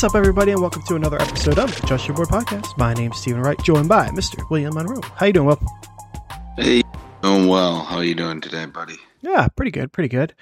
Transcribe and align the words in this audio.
What's 0.00 0.14
up, 0.14 0.18
everybody, 0.18 0.52
and 0.52 0.62
welcome 0.62 0.82
to 0.84 0.96
another 0.96 1.20
episode 1.20 1.58
of 1.58 1.78
the 1.78 1.86
Trust 1.86 2.08
Your 2.08 2.16
Board 2.16 2.28
podcast. 2.28 2.74
My 2.78 2.94
name's 2.94 3.18
Stephen 3.18 3.42
Wright, 3.42 3.62
joined 3.62 3.90
by 3.90 4.08
Mr. 4.08 4.48
William 4.48 4.74
Monroe. 4.74 5.02
How 5.02 5.26
you 5.26 5.34
doing, 5.34 5.48
Will? 5.48 5.60
Hey, 6.56 6.80
doing 7.22 7.48
well. 7.48 7.82
How 7.82 7.96
are 7.96 8.04
you 8.04 8.14
doing 8.14 8.40
today, 8.40 8.64
buddy? 8.64 8.94
Yeah, 9.20 9.48
pretty 9.48 9.70
good, 9.70 9.92
pretty 9.92 10.08
good. 10.08 10.32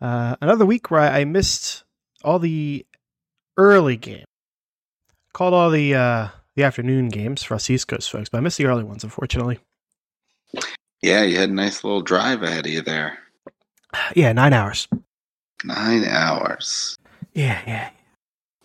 Uh, 0.00 0.36
another 0.40 0.64
week 0.64 0.90
where 0.90 1.02
I 1.02 1.26
missed 1.26 1.84
all 2.24 2.38
the 2.38 2.86
early 3.58 3.98
game. 3.98 4.24
Called 5.34 5.52
all 5.52 5.68
the 5.68 5.94
uh, 5.94 6.28
the 6.54 6.62
afternoon 6.62 7.10
games 7.10 7.42
for 7.42 7.54
us 7.54 7.68
East 7.68 7.88
Coast 7.88 8.10
folks, 8.10 8.30
but 8.30 8.38
I 8.38 8.40
missed 8.40 8.56
the 8.56 8.64
early 8.64 8.82
ones, 8.84 9.04
unfortunately. 9.04 9.58
Yeah, 11.02 11.22
you 11.22 11.36
had 11.36 11.50
a 11.50 11.54
nice 11.54 11.84
little 11.84 12.00
drive 12.00 12.42
ahead 12.42 12.64
of 12.64 12.72
you 12.72 12.80
there. 12.80 13.18
Yeah, 14.14 14.32
nine 14.32 14.54
hours. 14.54 14.88
Nine 15.64 16.04
hours. 16.06 16.96
Yeah, 17.34 17.60
yeah. 17.66 17.90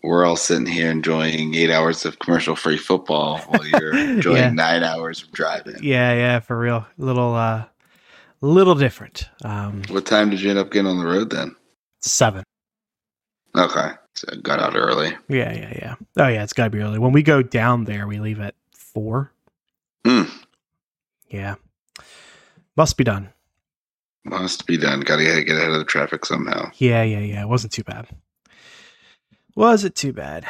We're 0.03 0.25
all 0.25 0.35
sitting 0.35 0.65
here 0.65 0.89
enjoying 0.89 1.53
eight 1.53 1.69
hours 1.69 2.05
of 2.05 2.17
commercial 2.19 2.55
free 2.55 2.77
football 2.77 3.37
while 3.41 3.65
you're 3.67 3.95
enjoying 3.97 4.37
Yeah. 4.37 4.49
nine 4.51 4.83
hours 4.83 5.21
of 5.23 5.31
driving. 5.31 5.75
Yeah, 5.81 6.13
yeah, 6.13 6.39
for 6.39 6.57
real. 6.57 6.87
Little 6.97 7.35
uh 7.35 7.65
little 8.41 8.75
different. 8.75 9.29
Um 9.43 9.83
What 9.89 10.05
time 10.07 10.29
did 10.31 10.41
you 10.41 10.49
end 10.49 10.59
up 10.59 10.71
getting 10.71 10.87
on 10.89 10.97
the 10.99 11.05
road 11.05 11.29
then? 11.29 11.55
seven. 11.99 12.43
Okay. 13.55 13.91
So 14.15 14.27
I 14.31 14.35
got 14.37 14.59
out 14.59 14.75
early. 14.75 15.15
Yeah, 15.29 15.53
yeah, 15.53 15.73
yeah. 15.75 15.95
Oh 16.17 16.27
yeah, 16.27 16.43
it's 16.43 16.53
gotta 16.53 16.69
be 16.71 16.79
early. 16.79 16.97
When 16.99 17.11
we 17.11 17.21
go 17.21 17.43
down 17.43 17.83
there, 17.85 18.07
we 18.07 18.19
leave 18.19 18.39
at 18.39 18.55
four. 18.73 19.31
Hmm. 20.05 20.23
Yeah. 21.29 21.55
Must 22.75 22.97
be 22.97 23.03
done. 23.03 23.29
Must 24.23 24.65
be 24.65 24.77
done. 24.77 25.01
Gotta 25.01 25.23
get 25.23 25.55
ahead 25.55 25.69
of 25.71 25.77
the 25.77 25.85
traffic 25.85 26.25
somehow. 26.25 26.71
Yeah, 26.77 27.03
yeah, 27.03 27.19
yeah. 27.19 27.41
It 27.43 27.47
wasn't 27.49 27.73
too 27.73 27.83
bad. 27.83 28.07
Was 29.55 29.83
it 29.83 29.95
too 29.95 30.13
bad? 30.13 30.45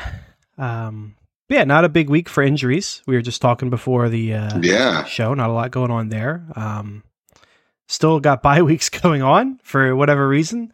Um 0.58 1.16
yeah, 1.50 1.64
not 1.66 1.84
a 1.84 1.90
big 1.90 2.10
week 2.10 2.30
for 2.30 2.42
injuries. 2.44 3.02
We 3.06 3.16
were 3.16 3.22
just 3.22 3.42
talking 3.42 3.70
before 3.70 4.08
the 4.10 4.34
uh 4.36 4.60
Yeah. 4.62 5.04
show. 5.06 5.34
Not 5.34 5.50
a 5.50 5.54
lot 5.54 5.72
going 5.72 5.92
on 5.92 6.10
there. 6.10 6.46
Um 6.56 7.04
still 7.88 8.20
got 8.20 8.42
bye 8.44 8.62
weeks 8.62 8.90
going 8.90 9.22
on 9.22 9.60
for 9.64 9.96
whatever 9.96 10.28
reason. 10.28 10.72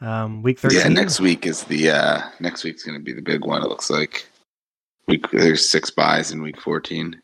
Um 0.00 0.42
week 0.42 0.58
13. 0.58 0.80
Yeah, 0.80 0.88
next 0.88 1.20
week 1.20 1.46
is 1.46 1.64
the 1.64 1.90
uh 1.90 2.22
next 2.40 2.64
week's 2.64 2.84
gonna 2.84 3.00
be 3.00 3.12
the 3.12 3.22
big 3.22 3.44
one, 3.44 3.62
it 3.62 3.68
looks 3.68 3.90
like. 3.90 4.28
Week 5.08 5.28
there's 5.30 5.68
six 5.68 5.90
byes 5.90 6.30
in 6.30 6.42
week 6.42 6.60
fourteen. 6.60 7.20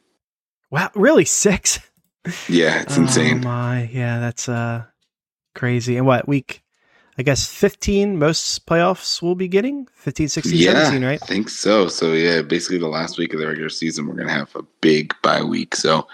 Wow, 0.71 0.91
really? 0.95 1.25
Six? 1.25 1.79
Yeah, 2.49 2.83
it's 2.83 2.99
Oh 2.99 3.03
insane. 3.03 3.41
my, 3.43 3.89
yeah, 3.93 4.19
that's 4.21 4.49
uh 4.49 4.85
crazy. 5.55 5.97
And 5.97 6.05
what 6.07 6.27
week? 6.29 6.62
I 7.19 7.23
guess 7.23 7.53
15 7.53 8.17
most 8.17 8.65
playoffs 8.65 9.21
will 9.21 9.35
be 9.35 9.49
getting 9.49 9.89
15, 9.95 10.29
16, 10.29 10.55
yeah, 10.55 10.85
17, 10.85 11.05
right? 11.05 11.19
I 11.21 11.27
think 11.27 11.49
so. 11.49 11.89
So 11.89 12.13
yeah, 12.13 12.43
basically 12.43 12.79
the 12.79 12.87
last 12.87 13.19
week 13.19 13.35
of 13.35 13.41
the 13.41 13.47
regular 13.49 13.71
season, 13.71 14.07
we're 14.07 14.15
gonna 14.15 14.31
have 14.31 14.55
a 14.55 14.63
big 14.81 15.13
bye 15.23 15.43
week. 15.43 15.75
So 15.75 16.07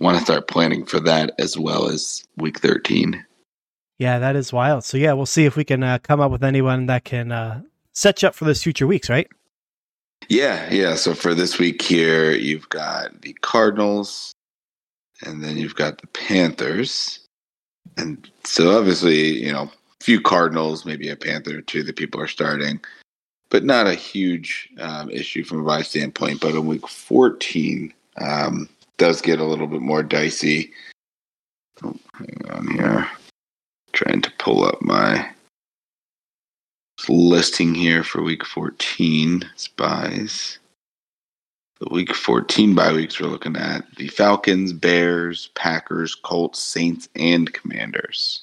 want 0.00 0.18
to 0.18 0.24
start 0.24 0.46
planning 0.46 0.84
for 0.84 1.00
that 1.00 1.32
as 1.38 1.56
well 1.56 1.88
as 1.88 2.26
week 2.36 2.60
thirteen. 2.60 3.24
Yeah, 3.98 4.18
that 4.18 4.36
is 4.36 4.52
wild. 4.52 4.84
So 4.84 4.98
yeah, 4.98 5.14
we'll 5.14 5.24
see 5.24 5.46
if 5.46 5.56
we 5.56 5.64
can 5.64 5.82
uh, 5.82 5.98
come 6.02 6.20
up 6.20 6.30
with 6.30 6.44
anyone 6.44 6.86
that 6.86 7.04
can 7.04 7.32
uh, 7.32 7.62
set 7.92 8.20
you 8.20 8.28
up 8.28 8.34
for 8.34 8.44
those 8.44 8.62
future 8.62 8.86
weeks, 8.86 9.08
right? 9.08 9.28
Yeah, 10.28 10.70
yeah. 10.70 10.94
So 10.96 11.14
for 11.14 11.34
this 11.34 11.58
week 11.58 11.80
here, 11.80 12.32
you've 12.32 12.68
got 12.68 13.22
the 13.22 13.32
Cardinals, 13.40 14.34
and 15.22 15.42
then 15.42 15.56
you've 15.56 15.76
got 15.76 16.02
the 16.02 16.06
Panthers, 16.08 17.26
and 17.96 18.30
so 18.42 18.76
obviously, 18.76 19.42
you 19.42 19.52
know, 19.52 19.70
few 20.04 20.20
Cardinals, 20.20 20.84
maybe 20.84 21.08
a 21.08 21.16
Panther 21.16 21.58
or 21.58 21.62
two 21.62 21.82
that 21.82 21.96
people 21.96 22.20
are 22.20 22.28
starting, 22.28 22.78
but 23.48 23.64
not 23.64 23.86
a 23.86 23.94
huge 23.94 24.68
um, 24.78 25.08
issue 25.08 25.42
from 25.42 25.60
a 25.60 25.64
bye 25.64 25.80
standpoint. 25.80 26.42
But 26.42 26.54
in 26.54 26.66
week 26.66 26.86
fourteen, 26.86 27.94
um, 28.18 28.68
does 28.98 29.22
get 29.22 29.40
a 29.40 29.44
little 29.44 29.66
bit 29.66 29.80
more 29.80 30.02
dicey. 30.02 30.72
Oh, 31.82 31.96
hang 32.18 32.50
on 32.50 32.68
here, 32.68 33.08
trying 33.92 34.20
to 34.20 34.30
pull 34.38 34.64
up 34.64 34.82
my 34.82 35.30
listing 37.08 37.74
here 37.74 38.04
for 38.04 38.22
week 38.22 38.44
14 38.44 39.42
spies. 39.56 40.58
The 41.80 41.88
week 41.90 42.14
14 42.14 42.74
bye 42.74 42.92
weeks 42.92 43.20
we're 43.20 43.26
looking 43.26 43.56
at 43.56 43.84
the 43.96 44.08
Falcons, 44.08 44.72
Bears, 44.72 45.50
Packers, 45.54 46.14
Colts, 46.14 46.60
Saints, 46.60 47.08
and 47.16 47.52
Commanders. 47.52 48.42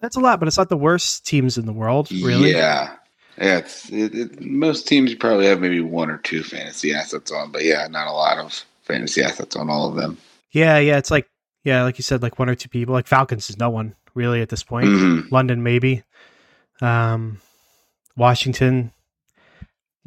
That's 0.00 0.16
a 0.16 0.20
lot, 0.20 0.38
but 0.38 0.48
it's 0.48 0.56
not 0.58 0.68
the 0.68 0.76
worst 0.76 1.26
teams 1.26 1.58
in 1.58 1.66
the 1.66 1.72
world, 1.72 2.10
really. 2.10 2.52
Yeah. 2.52 2.96
Yeah, 3.38 3.58
it's, 3.58 3.88
it, 3.90 4.14
it, 4.14 4.40
most 4.42 4.86
teams 4.86 5.10
you 5.10 5.16
probably 5.16 5.46
have 5.46 5.60
maybe 5.60 5.80
one 5.80 6.10
or 6.10 6.18
two 6.18 6.42
fantasy 6.42 6.92
assets 6.92 7.30
on, 7.32 7.50
but 7.52 7.64
yeah, 7.64 7.86
not 7.88 8.06
a 8.06 8.12
lot 8.12 8.36
of 8.38 8.64
fantasy 8.82 9.22
assets 9.22 9.56
on 9.56 9.70
all 9.70 9.88
of 9.88 9.96
them. 9.96 10.18
yeah, 10.50 10.76
yeah. 10.78 10.98
It's 10.98 11.10
like 11.10 11.26
yeah, 11.64 11.82
like 11.84 11.98
you 11.98 12.02
said, 12.02 12.22
like 12.22 12.38
one 12.38 12.48
or 12.50 12.54
two 12.54 12.68
people. 12.68 12.92
Like 12.92 13.06
Falcons 13.06 13.48
is 13.48 13.58
no 13.58 13.70
one 13.70 13.94
really 14.14 14.42
at 14.42 14.48
this 14.50 14.62
point. 14.62 14.86
Mhm. 14.88 15.30
London 15.30 15.62
maybe, 15.62 16.02
um, 16.82 17.38
Washington 18.16 18.92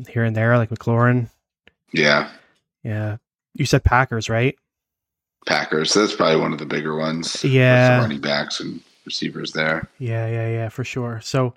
here 0.10 0.24
and 0.24 0.36
there, 0.36 0.58
like 0.58 0.70
McLaurin. 0.70 1.30
Yeah, 1.92 2.30
Yeah, 2.84 3.18
you 3.54 3.66
said 3.66 3.84
Packers, 3.84 4.30
right? 4.30 4.56
Packers. 5.48 5.94
That's 5.94 6.16
probably 6.16 6.40
one 6.42 6.54
of 6.54 6.60
the 6.60 6.66
bigger 6.66 6.96
ones. 6.96 7.44
Yeah. 7.44 8.00
running 8.00 8.22
backs 8.22 8.60
and 8.60 8.82
receivers 9.06 9.54
there. 9.54 9.90
Yeah, 10.00 10.28
yeah, 10.28 10.50
yeah, 10.50 10.70
for 10.70 10.84
sure. 10.84 11.22
So, 11.24 11.54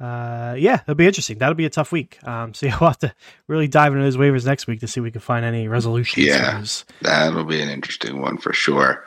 uh, 0.00 0.54
yeah, 0.58 0.80
it'll 0.82 0.94
be 0.94 1.06
interesting. 1.06 1.38
That'll 1.38 1.54
be 1.54 1.66
a 1.66 1.70
tough 1.70 1.92
week. 1.92 2.18
Um, 2.26 2.54
so 2.54 2.66
yeah, 2.66 2.76
we'll 2.80 2.90
have 2.90 2.98
to 3.00 3.14
really 3.46 3.68
dive 3.68 3.92
into 3.92 4.04
those 4.04 4.16
waivers 4.16 4.44
next 4.44 4.66
week 4.66 4.80
to 4.80 4.88
see 4.88 5.00
if 5.00 5.04
we 5.04 5.10
can 5.10 5.20
find 5.20 5.44
any 5.44 5.68
resolutions. 5.68 6.26
Yeah. 6.26 6.62
That'll 7.00 7.44
be 7.44 7.60
an 7.60 7.68
interesting 7.68 8.20
one 8.20 8.38
for 8.38 8.52
sure. 8.52 9.04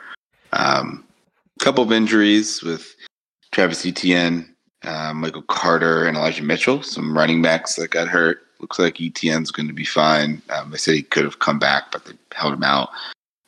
Um, 0.52 1.04
couple 1.60 1.84
of 1.84 1.92
injuries 1.92 2.62
with 2.62 2.94
Travis 3.52 3.86
Etienne, 3.86 4.54
uh, 4.84 5.12
Michael 5.14 5.42
Carter, 5.42 6.06
and 6.06 6.16
Elijah 6.16 6.42
Mitchell. 6.42 6.82
Some 6.82 7.16
running 7.16 7.42
backs 7.42 7.76
that 7.76 7.90
got 7.90 8.08
hurt. 8.08 8.42
Looks 8.60 8.78
like 8.78 9.00
Etienne's 9.00 9.50
going 9.50 9.68
to 9.68 9.74
be 9.74 9.84
fine. 9.84 10.42
Um, 10.50 10.70
they 10.70 10.78
said 10.78 10.94
he 10.94 11.02
could 11.02 11.24
have 11.24 11.38
come 11.38 11.58
back, 11.58 11.92
but 11.92 12.04
they 12.04 12.12
held 12.32 12.54
him 12.54 12.62
out. 12.62 12.90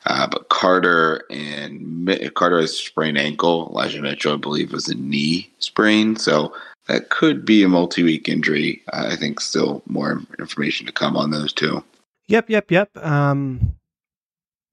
Uh, 0.09 0.25
but 0.27 0.49
Carter 0.49 1.23
and 1.29 2.33
Carter 2.33 2.59
has 2.59 2.75
sprained 2.75 3.17
ankle. 3.17 3.67
Elijah 3.69 4.01
Mitchell, 4.01 4.33
I 4.33 4.37
believe, 4.37 4.71
was 4.73 4.89
a 4.89 4.95
knee 4.95 5.49
sprain. 5.59 6.15
So 6.15 6.51
that 6.87 7.09
could 7.09 7.45
be 7.45 7.61
a 7.61 7.69
multi-week 7.69 8.27
injury. 8.27 8.81
Uh, 8.91 9.09
I 9.11 9.15
think 9.15 9.39
still 9.39 9.83
more 9.85 10.19
information 10.39 10.87
to 10.87 10.91
come 10.91 11.15
on 11.15 11.29
those 11.29 11.53
two. 11.53 11.83
Yep, 12.27 12.49
yep, 12.49 12.71
yep. 12.71 12.97
Um, 12.97 13.75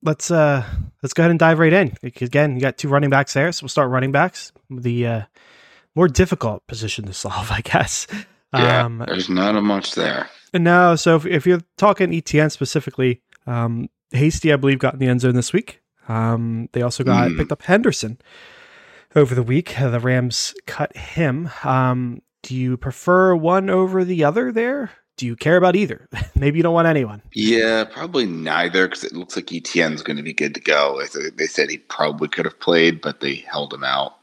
let's 0.02 0.30
uh, 0.30 0.64
let's 1.02 1.12
go 1.12 1.22
ahead 1.22 1.30
and 1.30 1.38
dive 1.38 1.58
right 1.58 1.72
in. 1.72 1.94
Again, 2.02 2.54
you 2.54 2.60
got 2.62 2.78
two 2.78 2.88
running 2.88 3.10
backs 3.10 3.34
there, 3.34 3.52
so 3.52 3.64
we'll 3.64 3.68
start 3.68 3.90
running 3.90 4.12
backs. 4.12 4.52
The 4.70 5.06
uh, 5.06 5.22
more 5.94 6.08
difficult 6.08 6.66
position 6.66 7.04
to 7.06 7.12
solve, 7.12 7.50
I 7.50 7.60
guess. 7.60 8.06
Yeah, 8.54 8.86
Um, 8.86 9.04
there's 9.06 9.28
not 9.28 9.54
a 9.54 9.60
much 9.60 9.94
there. 9.94 10.30
No, 10.54 10.96
so 10.96 11.16
if, 11.16 11.26
if 11.26 11.46
you're 11.46 11.62
talking 11.76 12.14
Etienne 12.14 12.48
specifically, 12.48 13.20
um, 13.46 13.90
Hasty, 14.12 14.52
I 14.52 14.56
believe, 14.56 14.78
got 14.78 14.94
in 14.94 15.00
the 15.00 15.08
end 15.08 15.20
zone 15.20 15.34
this 15.34 15.52
week. 15.52 15.80
Um, 16.08 16.68
they 16.72 16.82
also 16.82 17.02
got 17.04 17.30
Hmm. 17.30 17.36
picked 17.38 17.52
up 17.52 17.62
Henderson 17.62 18.18
over 19.14 19.34
the 19.34 19.42
week. 19.42 19.80
Uh, 19.80 19.90
the 19.90 20.00
Rams 20.00 20.54
cut 20.66 20.96
him. 20.96 21.50
Um, 21.64 22.22
do 22.42 22.54
you 22.54 22.76
prefer 22.76 23.34
one 23.34 23.68
over 23.70 24.04
the 24.04 24.22
other 24.24 24.52
there? 24.52 24.90
Do 25.16 25.26
you 25.26 25.34
care 25.34 25.56
about 25.56 25.74
either? 25.76 26.08
Maybe 26.36 26.58
you 26.58 26.62
don't 26.62 26.74
want 26.74 26.86
anyone. 26.86 27.22
Yeah, 27.32 27.84
probably 27.84 28.26
neither 28.26 28.86
because 28.86 29.02
it 29.02 29.14
looks 29.14 29.34
like 29.34 29.50
Etienne's 29.50 30.02
going 30.02 30.18
to 30.18 30.22
be 30.22 30.34
good 30.34 30.54
to 30.54 30.60
go. 30.60 30.98
They 31.00 31.06
said- 31.06 31.38
They 31.38 31.46
said 31.46 31.70
he 31.70 31.78
probably 31.78 32.28
could 32.28 32.44
have 32.44 32.60
played, 32.60 33.00
but 33.00 33.20
they 33.20 33.36
held 33.36 33.72
him 33.72 33.82
out. 33.84 34.16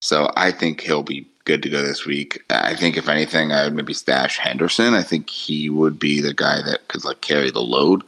So 0.00 0.30
I 0.36 0.52
think 0.52 0.80
he'll 0.80 1.02
be 1.02 1.26
good 1.44 1.62
to 1.64 1.68
go 1.70 1.82
this 1.82 2.06
week. 2.06 2.42
I 2.50 2.74
think 2.76 2.96
if 2.96 3.08
anything, 3.08 3.50
I 3.52 3.64
would 3.64 3.74
maybe 3.74 3.92
stash 3.94 4.38
Henderson. 4.38 4.94
I 4.94 5.02
think 5.02 5.28
he 5.30 5.68
would 5.68 5.98
be 5.98 6.20
the 6.20 6.34
guy 6.34 6.62
that 6.62 6.86
could 6.88 7.04
like 7.04 7.20
carry 7.22 7.50
the 7.50 7.60
load 7.62 8.02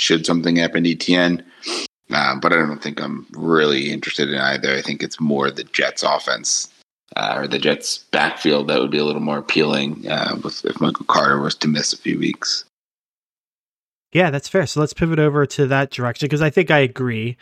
should 0.00 0.26
something 0.26 0.56
happen 0.56 0.84
to 0.84 0.92
Etienne. 0.92 1.44
Uh, 2.10 2.34
but 2.40 2.52
I 2.52 2.56
don't 2.56 2.82
think 2.82 3.00
I'm 3.00 3.26
really 3.32 3.92
interested 3.92 4.30
in 4.30 4.40
either. 4.40 4.74
I 4.74 4.82
think 4.82 5.02
it's 5.02 5.20
more 5.20 5.50
the 5.50 5.64
Jets 5.64 6.02
offense 6.02 6.68
uh, 7.16 7.34
or 7.36 7.46
the 7.46 7.58
Jets 7.58 7.98
backfield 7.98 8.68
that 8.68 8.80
would 8.80 8.90
be 8.90 8.98
a 8.98 9.04
little 9.04 9.20
more 9.20 9.38
appealing 9.38 10.08
uh, 10.08 10.36
with, 10.42 10.64
if 10.64 10.80
Michael 10.80 11.06
Carter 11.06 11.40
was 11.40 11.54
to 11.56 11.68
miss 11.68 11.92
a 11.92 11.98
few 11.98 12.18
weeks. 12.18 12.64
Yeah, 14.12 14.30
that's 14.30 14.48
fair. 14.48 14.66
So 14.66 14.80
let's 14.80 14.92
pivot 14.92 15.20
over 15.20 15.46
to 15.46 15.68
that 15.68 15.90
direction 15.90 16.26
because 16.26 16.42
I 16.42 16.50
think 16.50 16.70
I 16.70 16.78
agree. 16.78 17.36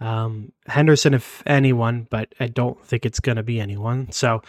Um, 0.00 0.52
Henderson, 0.66 1.12
if 1.12 1.42
anyone, 1.44 2.06
but 2.08 2.34
I 2.40 2.46
don't 2.46 2.82
think 2.82 3.04
it's 3.04 3.20
going 3.20 3.36
to 3.36 3.42
be 3.42 3.60
anyone. 3.60 4.10
So 4.10 4.40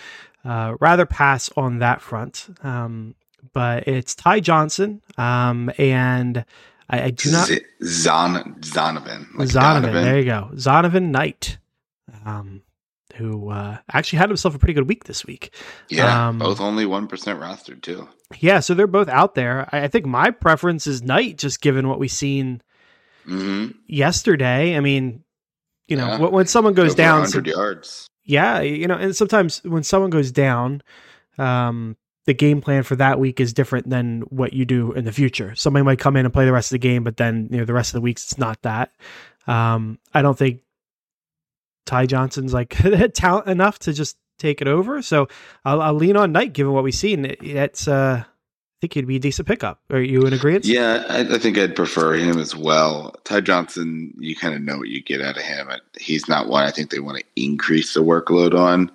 uh, 0.45 0.75
rather 0.79 1.05
pass 1.05 1.49
on 1.57 1.79
that 1.79 2.01
front. 2.01 2.47
Um, 2.63 3.15
but 3.53 3.87
it's 3.87 4.15
Ty 4.15 4.39
Johnson, 4.39 5.01
um, 5.17 5.71
and 5.77 6.45
I, 6.89 7.03
I 7.03 7.09
do 7.11 7.31
not 7.31 7.47
Z- 7.47 7.61
Zon 7.83 8.55
Zonovan. 8.61 9.27
like 9.35 9.47
Zonovan. 9.49 9.91
There 10.03 10.19
you 10.19 10.25
go, 10.25 10.49
Zonovan 10.53 11.09
Knight, 11.09 11.57
um, 12.25 12.61
who 13.15 13.49
uh, 13.49 13.77
actually 13.91 14.19
had 14.19 14.29
himself 14.29 14.55
a 14.55 14.59
pretty 14.59 14.73
good 14.73 14.87
week 14.87 15.05
this 15.05 15.25
week. 15.25 15.53
Yeah, 15.89 16.27
Um, 16.29 16.39
both 16.39 16.61
only 16.61 16.85
one 16.85 17.07
percent 17.07 17.39
rostered 17.39 17.81
too. 17.81 18.07
Yeah, 18.39 18.59
so 18.59 18.73
they're 18.73 18.87
both 18.87 19.07
out 19.07 19.35
there. 19.35 19.69
I, 19.71 19.83
I 19.83 19.87
think 19.87 20.05
my 20.05 20.31
preference 20.31 20.87
is 20.87 21.01
Knight, 21.01 21.37
just 21.37 21.61
given 21.61 21.87
what 21.87 21.99
we've 21.99 22.11
seen 22.11 22.61
hmm 23.25 23.67
yesterday. 23.87 24.75
I 24.75 24.79
mean, 24.79 25.23
you 25.87 25.95
know, 25.97 26.07
Yeah. 26.07 26.19
when, 26.19 26.31
when 26.31 26.47
someone 26.47 26.73
goes 26.73 26.91
Over 26.91 26.97
down, 26.97 27.19
100 27.21 27.47
yards. 27.47 28.07
yeah, 28.23 28.59
you 28.61 28.87
know, 28.87 28.95
and 28.95 29.15
sometimes 29.15 29.63
when 29.63 29.83
someone 29.83 30.09
goes 30.11 30.31
down, 30.31 30.81
um, 31.37 31.97
the 32.25 32.33
game 32.33 32.61
plan 32.61 32.83
for 32.83 32.95
that 32.95 33.19
week 33.19 33.39
is 33.39 33.53
different 33.53 33.89
than 33.89 34.21
what 34.29 34.53
you 34.53 34.65
do 34.65 34.91
in 34.93 35.05
the 35.05 35.11
future. 35.11 35.53
Somebody 35.55 35.83
might 35.83 35.99
come 35.99 36.15
in 36.15 36.25
and 36.25 36.33
play 36.33 36.45
the 36.45 36.51
rest 36.53 36.71
of 36.71 36.75
the 36.75 36.79
game, 36.79 37.03
but 37.03 37.17
then 37.17 37.47
you 37.51 37.57
know 37.57 37.65
the 37.65 37.73
rest 37.73 37.89
of 37.91 37.93
the 37.93 38.01
weeks 38.01 38.23
it's 38.23 38.37
not 38.37 38.61
that. 38.63 38.91
Um, 39.47 39.99
I 40.13 40.21
don't 40.21 40.37
think 40.37 40.61
Ty 41.85 42.07
Johnson's 42.07 42.53
like 42.53 42.75
talent 43.13 43.47
enough 43.47 43.79
to 43.79 43.93
just 43.93 44.17
take 44.39 44.61
it 44.61 44.67
over. 44.67 45.01
So 45.01 45.27
I'll, 45.63 45.81
I'll 45.81 45.93
lean 45.93 46.17
on 46.17 46.31
Knight 46.31 46.53
given 46.53 46.73
what 46.73 46.83
we've 46.83 46.93
seen. 46.95 47.25
It- 47.25 47.41
It's 47.43 47.87
uh, 47.87 48.23
I 48.25 48.77
think 48.81 48.93
he'd 48.93 49.07
be 49.07 49.15
a 49.15 49.19
decent 49.19 49.47
pickup. 49.47 49.79
Are 49.89 50.01
you 50.01 50.23
in 50.23 50.33
agreement? 50.33 50.65
Yeah, 50.65 51.05
I, 51.07 51.35
I 51.35 51.37
think 51.37 51.57
I'd 51.57 51.75
prefer 51.75 52.13
him 52.15 52.37
as 52.39 52.55
well. 52.55 53.13
Ty 53.23 53.41
Johnson, 53.41 54.13
you 54.19 54.35
kind 54.35 54.53
of 54.53 54.61
know 54.61 54.77
what 54.77 54.89
you 54.89 55.01
get 55.01 55.21
out 55.21 55.37
of 55.37 55.43
him. 55.43 55.69
He's 55.97 56.27
not 56.27 56.47
one 56.49 56.65
I 56.65 56.71
think 56.71 56.89
they 56.91 56.99
want 56.99 57.17
to 57.19 57.23
increase 57.35 57.93
the 57.93 58.01
workload 58.03 58.53
on. 58.53 58.91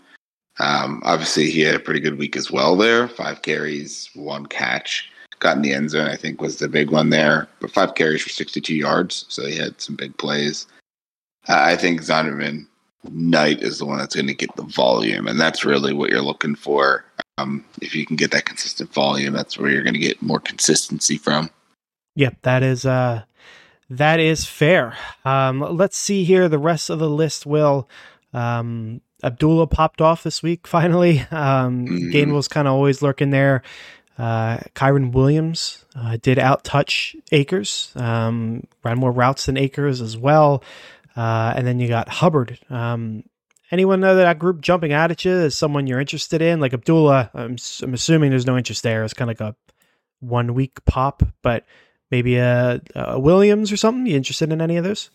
Um, 0.61 1.01
obviously, 1.05 1.51
he 1.51 1.61
had 1.61 1.75
a 1.75 1.81
pretty 1.81 2.01
good 2.01 2.19
week 2.19 2.37
as 2.37 2.51
well 2.51 2.77
there. 2.77 3.09
Five 3.09 3.43
carries, 3.43 4.11
one 4.15 4.47
catch. 4.47 5.11
Got 5.39 5.57
in 5.57 5.63
the 5.63 5.73
end 5.73 5.91
zone, 5.91 6.07
I 6.07 6.17
think, 6.17 6.43
was 6.43 6.59
the 6.59 6.69
big 6.69 6.91
one 6.91 7.09
there. 7.09 7.49
But 7.61 7.71
five 7.71 7.95
carries 7.95 8.23
for 8.23 8.29
62 8.29 8.75
yards, 8.75 9.25
so 9.29 9.47
he 9.47 9.57
had 9.57 9.81
some 9.81 9.97
big 9.97 10.17
plays. 10.19 10.67
Uh, 11.49 11.57
I 11.59 11.77
think 11.77 12.03
Zonovan 12.03 12.67
Knight 13.05 13.63
is 13.63 13.79
the 13.79 13.87
one 13.87 13.99
that's 13.99 14.15
going 14.15 14.27
to 14.27 14.35
get 14.35 14.55
the 14.57 14.65
volume, 14.65 15.27
and 15.27 15.41
that's 15.41 15.65
really 15.65 15.95
what 15.95 16.11
you're 16.11 16.21
looking 16.21 16.55
for. 16.55 17.07
Um, 17.39 17.65
if 17.81 17.95
you 17.95 18.05
can 18.05 18.17
get 18.17 18.33
that 18.33 18.45
consistent 18.45 18.93
volume, 18.93 19.33
that's 19.33 19.59
where 19.59 19.71
you're 19.71 19.83
going 19.83 19.95
to 19.95 19.99
get 19.99 20.21
more 20.21 20.41
consistency 20.41 21.17
from. 21.17 21.49
Yep, 22.17 22.43
that 22.43 22.63
is 22.63 22.85
uh 22.85 23.23
that 23.89 24.21
is 24.21 24.45
fair. 24.45 24.97
Um 25.25 25.61
let's 25.61 25.97
see 25.97 26.25
here 26.25 26.49
the 26.49 26.59
rest 26.59 26.91
of 26.91 26.99
the 26.99 27.09
list 27.09 27.47
will 27.47 27.89
um 28.35 29.01
Abdullah 29.23 29.67
popped 29.67 30.01
off 30.01 30.23
this 30.23 30.43
week 30.43 30.67
finally. 30.67 31.21
Um. 31.31 31.87
Gainwell's 31.87 32.49
kind 32.49 32.67
of 32.69 32.75
always 32.75 33.03
lurking 33.03 33.31
there. 33.31 33.63
Uh 34.19 34.59
Kyren 34.75 35.13
Williams 35.13 35.85
uh, 35.97 36.19
did 36.21 36.39
out 36.39 36.65
touch 36.65 37.17
Akers. 37.33 37.93
Um 37.97 38.65
ran 38.85 38.99
more 38.99 39.13
routes 39.13 39.47
than 39.47 39.57
Akers 39.57 40.01
as 40.01 40.17
well. 40.17 40.63
Uh 41.17 41.53
and 41.57 41.67
then 41.67 41.81
you 41.81 41.89
got 41.89 42.09
Hubbard. 42.09 42.59
Um 42.69 43.25
anyone 43.71 44.01
know 44.01 44.17
that 44.17 44.39
group 44.39 44.61
jumping 44.61 44.93
out 44.93 45.11
at 45.11 45.25
you 45.25 45.33
is 45.33 45.57
someone 45.57 45.87
you're 45.87 46.01
interested 46.01 46.43
in? 46.43 46.61
Like 46.61 46.75
Abdullah, 46.75 47.31
I'm, 47.35 47.57
I'm 47.83 47.95
assuming 47.95 48.31
there's 48.31 48.47
no 48.47 48.59
interest 48.59 48.83
there. 48.83 49.05
It's 49.05 49.15
kind 49.15 49.31
of 49.31 49.41
like 49.41 49.55
a 49.55 49.57
one 50.21 50.55
week 50.55 50.85
pop, 50.85 51.23
but 51.43 51.65
maybe 52.11 52.37
a, 52.37 52.81
a 52.95 53.19
Williams 53.19 53.73
or 53.73 53.77
something. 53.77 54.07
You 54.07 54.17
interested 54.17 54.53
in 54.53 54.61
any 54.61 54.77
of 54.77 54.85
those? 54.85 55.11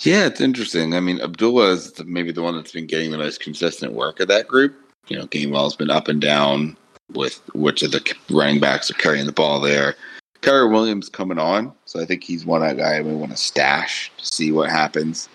Yeah, 0.00 0.26
it's 0.26 0.40
interesting. 0.40 0.94
I 0.94 1.00
mean, 1.00 1.20
Abdullah 1.20 1.72
is 1.72 1.92
maybe 2.04 2.30
the 2.30 2.42
one 2.42 2.54
that's 2.54 2.72
been 2.72 2.86
getting 2.86 3.10
the 3.10 3.18
most 3.18 3.40
consistent 3.40 3.94
work 3.94 4.20
of 4.20 4.28
that 4.28 4.46
group. 4.46 4.76
You 5.08 5.18
know, 5.18 5.26
Gainwell's 5.26 5.74
been 5.74 5.90
up 5.90 6.08
and 6.08 6.20
down 6.20 6.76
with 7.12 7.40
which 7.54 7.82
of 7.82 7.90
the 7.90 8.14
running 8.30 8.60
backs 8.60 8.90
are 8.90 8.94
carrying 8.94 9.26
the 9.26 9.32
ball 9.32 9.60
there. 9.60 9.96
Kyren 10.42 10.70
Williams 10.70 11.08
coming 11.08 11.38
on, 11.38 11.72
so 11.84 12.00
I 12.00 12.04
think 12.04 12.22
he's 12.22 12.46
one 12.46 12.60
guy 12.76 13.00
would 13.00 13.14
want 13.14 13.32
to 13.32 13.36
stash 13.36 14.12
to 14.18 14.26
see 14.26 14.52
what 14.52 14.70
happens 14.70 15.28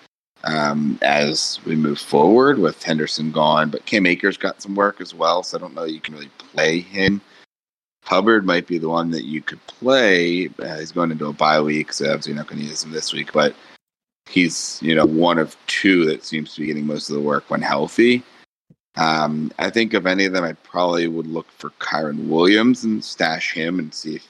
um, 0.46 0.98
as 1.02 1.60
we 1.66 1.76
move 1.76 2.00
forward 2.00 2.60
with 2.60 2.82
Henderson 2.82 3.32
gone. 3.32 3.70
But 3.70 3.86
Cam 3.86 4.06
Akers 4.06 4.38
got 4.38 4.62
some 4.62 4.76
work 4.76 5.02
as 5.02 5.14
well, 5.14 5.44
so 5.44 5.58
I 5.58 5.62
don't 5.62 5.76
know 5.76 5.84
you 5.84 6.00
can 6.00 6.14
really 6.14 6.32
play 6.38 6.80
him. 6.80 7.20
Hubbard 8.06 8.46
might 8.46 8.68
be 8.68 8.78
the 8.78 8.90
one 8.90 9.12
that 9.12 9.26
you 9.26 9.42
could 9.42 9.66
play. 9.68 10.50
Uh, 10.60 10.78
he's 10.78 10.92
going 10.92 11.12
into 11.12 11.28
a 11.28 11.34
bye 11.34 11.60
week, 11.62 11.92
so 11.92 12.06
obviously 12.06 12.32
you're 12.32 12.38
not 12.38 12.48
going 12.48 12.62
to 12.62 12.68
use 12.68 12.84
him 12.84 12.92
this 12.92 13.12
week, 13.12 13.34
but 13.34 13.56
he's 14.30 14.80
you 14.82 14.96
know 14.96 15.06
one 15.06 15.38
of 15.38 15.56
two 15.68 16.06
that 16.06 16.24
seems 16.24 16.54
to 16.54 16.62
be 16.62 16.68
getting 16.68 16.86
most 16.86 17.10
of 17.10 17.16
the 17.16 17.22
work 17.22 17.50
when 17.50 17.62
healthy. 17.62 18.24
Um, 18.96 19.52
I 19.58 19.70
think 19.70 19.94
of 19.94 20.06
any 20.06 20.26
of 20.26 20.34
them, 20.34 20.44
I 20.44 20.54
probably 20.54 21.08
would 21.08 21.28
look 21.28 21.50
for 21.52 21.72
Kyren 21.80 22.28
Williams 22.28 22.84
and 22.84 23.04
stash 23.04 23.52
him 23.54 23.80
and 23.80 23.94
see 23.94 24.18
if 24.18 24.28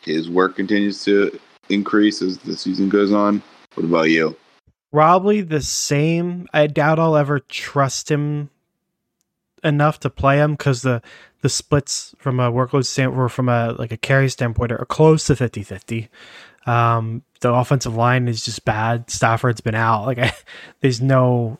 his 0.00 0.28
work 0.28 0.56
continues 0.56 1.04
to 1.04 1.38
increase 1.68 2.20
as 2.20 2.38
the 2.38 2.56
season 2.56 2.88
goes 2.88 3.12
on. 3.12 3.40
What 3.74 3.84
about 3.84 4.10
you? 4.10 4.36
Probably 4.92 5.40
the 5.42 5.60
same. 5.60 6.48
I 6.52 6.66
doubt 6.66 6.98
I'll 6.98 7.16
ever 7.16 7.38
trust 7.38 8.10
him 8.10 8.50
enough 9.62 10.00
to 10.00 10.10
play 10.10 10.38
him 10.38 10.52
because 10.52 10.82
the 10.82 11.02
the 11.42 11.48
splits 11.48 12.14
from 12.18 12.38
a 12.40 12.52
workload 12.52 12.84
standpoint 12.84 13.20
or 13.20 13.28
from 13.28 13.48
a 13.48 13.72
like 13.72 13.92
a 13.92 13.96
carry 13.96 14.28
standpoint 14.28 14.72
are 14.72 14.84
close 14.84 15.24
to 15.24 15.34
50-50. 15.34 16.08
Um, 16.66 17.22
the 17.40 17.52
offensive 17.52 17.96
line 17.96 18.28
is 18.28 18.44
just 18.44 18.64
bad. 18.64 19.10
Stafford's 19.10 19.60
been 19.60 19.74
out. 19.74 20.06
Like 20.06 20.18
I, 20.20 20.32
there's 20.80 21.00
no, 21.00 21.58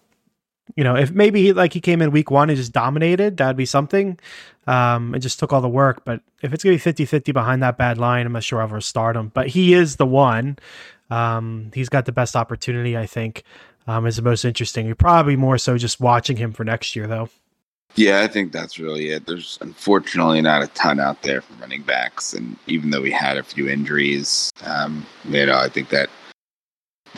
you 0.77 0.85
know, 0.85 0.97
if 0.97 1.11
maybe 1.11 1.43
he, 1.43 1.53
like 1.53 1.73
he 1.73 1.81
came 1.81 2.03
in 2.03 2.11
week 2.11 2.31
one 2.31 2.51
and 2.51 2.57
just 2.57 2.73
dominated, 2.73 3.37
that'd 3.37 3.57
be 3.57 3.67
something. 3.67 4.19
Um, 4.67 5.15
and 5.15 5.23
just 5.23 5.39
took 5.39 5.53
all 5.53 5.61
the 5.61 5.69
work. 5.69 6.05
But 6.05 6.21
if 6.43 6.53
it's 6.53 6.63
gonna 6.63 6.77
be 6.77 6.83
50-50 6.83 7.33
behind 7.33 7.63
that 7.63 7.77
bad 7.77 7.99
line, 7.99 8.27
I'm 8.27 8.33
not 8.33 8.45
sure 8.45 8.61
I'll 8.61 8.69
ever 8.69 8.81
start 8.81 9.17
him. 9.17 9.29
But 9.35 9.49
he 9.49 9.75
is 9.75 9.97
the 9.97 10.07
one. 10.07 10.59
Um, 11.11 11.71
he's 11.75 11.89
got 11.89 12.05
the 12.05 12.13
best 12.13 12.37
opportunity, 12.37 12.97
I 12.97 13.07
think. 13.07 13.43
Um, 13.87 14.07
is 14.07 14.17
the 14.17 14.23
most 14.23 14.45
interesting. 14.45 14.87
You're 14.87 14.95
probably 14.95 15.35
more 15.35 15.59
so 15.59 15.77
just 15.77 16.01
watching 16.01 16.37
him 16.37 16.53
for 16.53 16.63
next 16.63 16.95
year, 16.95 17.09
though. 17.09 17.29
Yeah, 17.97 18.21
I 18.21 18.29
think 18.29 18.53
that's 18.53 18.79
really 18.79 19.11
it. 19.11 19.27
There's 19.27 19.59
unfortunately 19.61 20.41
not 20.41 20.63
a 20.63 20.69
ton 20.69 21.01
out 21.01 21.23
there 21.23 21.41
for 21.41 21.53
running 21.55 21.83
backs, 21.83 22.33
and 22.33 22.57
even 22.67 22.91
though 22.91 23.03
we 23.03 23.11
had 23.11 23.37
a 23.37 23.43
few 23.43 23.69
injuries, 23.69 24.53
um, 24.65 25.05
you 25.25 25.45
know, 25.45 25.59
I 25.59 25.69
think 25.69 25.89
that 25.91 26.09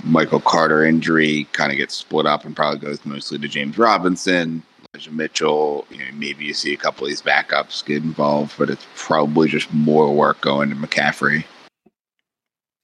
Michael 0.03 0.41
Carter 0.41 0.85
injury 0.85 1.47
kind 1.53 1.71
of 1.71 1.79
gets 1.79 1.95
split 1.95 2.27
up 2.27 2.45
and 2.45 2.57
probably 2.57 2.79
goes 2.79 3.05
mostly 3.05 3.39
to 3.39 3.49
James 3.49 3.77
Robinson, 3.79 4.63
Elijah 4.95 5.13
Mitchell. 5.13 5.87
You 5.91 5.99
know, 5.99 6.13
maybe 6.15 6.45
you 6.47 6.55
see 6.55 6.73
a 6.73 6.79
couple 6.79 7.05
of 7.05 7.11
these 7.11 7.23
backups 7.23 7.85
get 7.85 8.03
involved, 8.03 8.55
but 8.59 8.71
it's 8.71 8.87
probably 8.97 9.49
just 9.49 9.73
more 9.73 10.13
work 10.13 10.41
going 10.41 10.71
to 10.71 10.77
McCaffrey. 10.77 11.45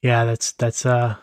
Yeah, 0.03 0.25
that's 0.25 0.53
that's 0.53 0.87
uh 0.87 1.17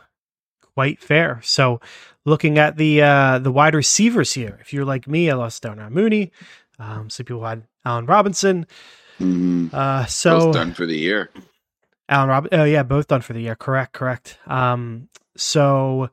quite 0.76 1.02
fair. 1.02 1.40
So, 1.44 1.82
looking 2.26 2.60
at 2.60 2.78
the 2.78 3.02
uh 3.02 3.40
the 3.40 3.52
wide 3.52 3.74
receivers 3.74 4.34
here, 4.34 4.60
if 4.62 4.74
you're 4.74 4.86
like 4.86 5.08
me, 5.08 5.32
I 5.32 5.34
lost 5.34 5.64
Darnell 5.64 5.90
Mooney. 5.90 6.32
Um, 6.78 7.10
some 7.10 7.26
people 7.26 7.44
had 7.44 7.64
Allen 7.86 8.06
Robinson. 8.06 8.68
Mm-hmm. 9.20 9.74
Uh, 9.74 10.06
so 10.06 10.52
done 10.52 10.74
for 10.74 10.86
the 10.86 10.98
year. 10.98 11.32
Allen 12.10 12.30
Rob. 12.30 12.48
Oh 12.52 12.66
yeah, 12.66 12.84
both 12.84 13.08
done 13.08 13.22
for 13.22 13.34
the 13.34 13.42
year. 13.42 13.56
Correct, 13.56 13.94
correct. 13.94 14.38
Um, 14.46 15.10
so 15.38 16.10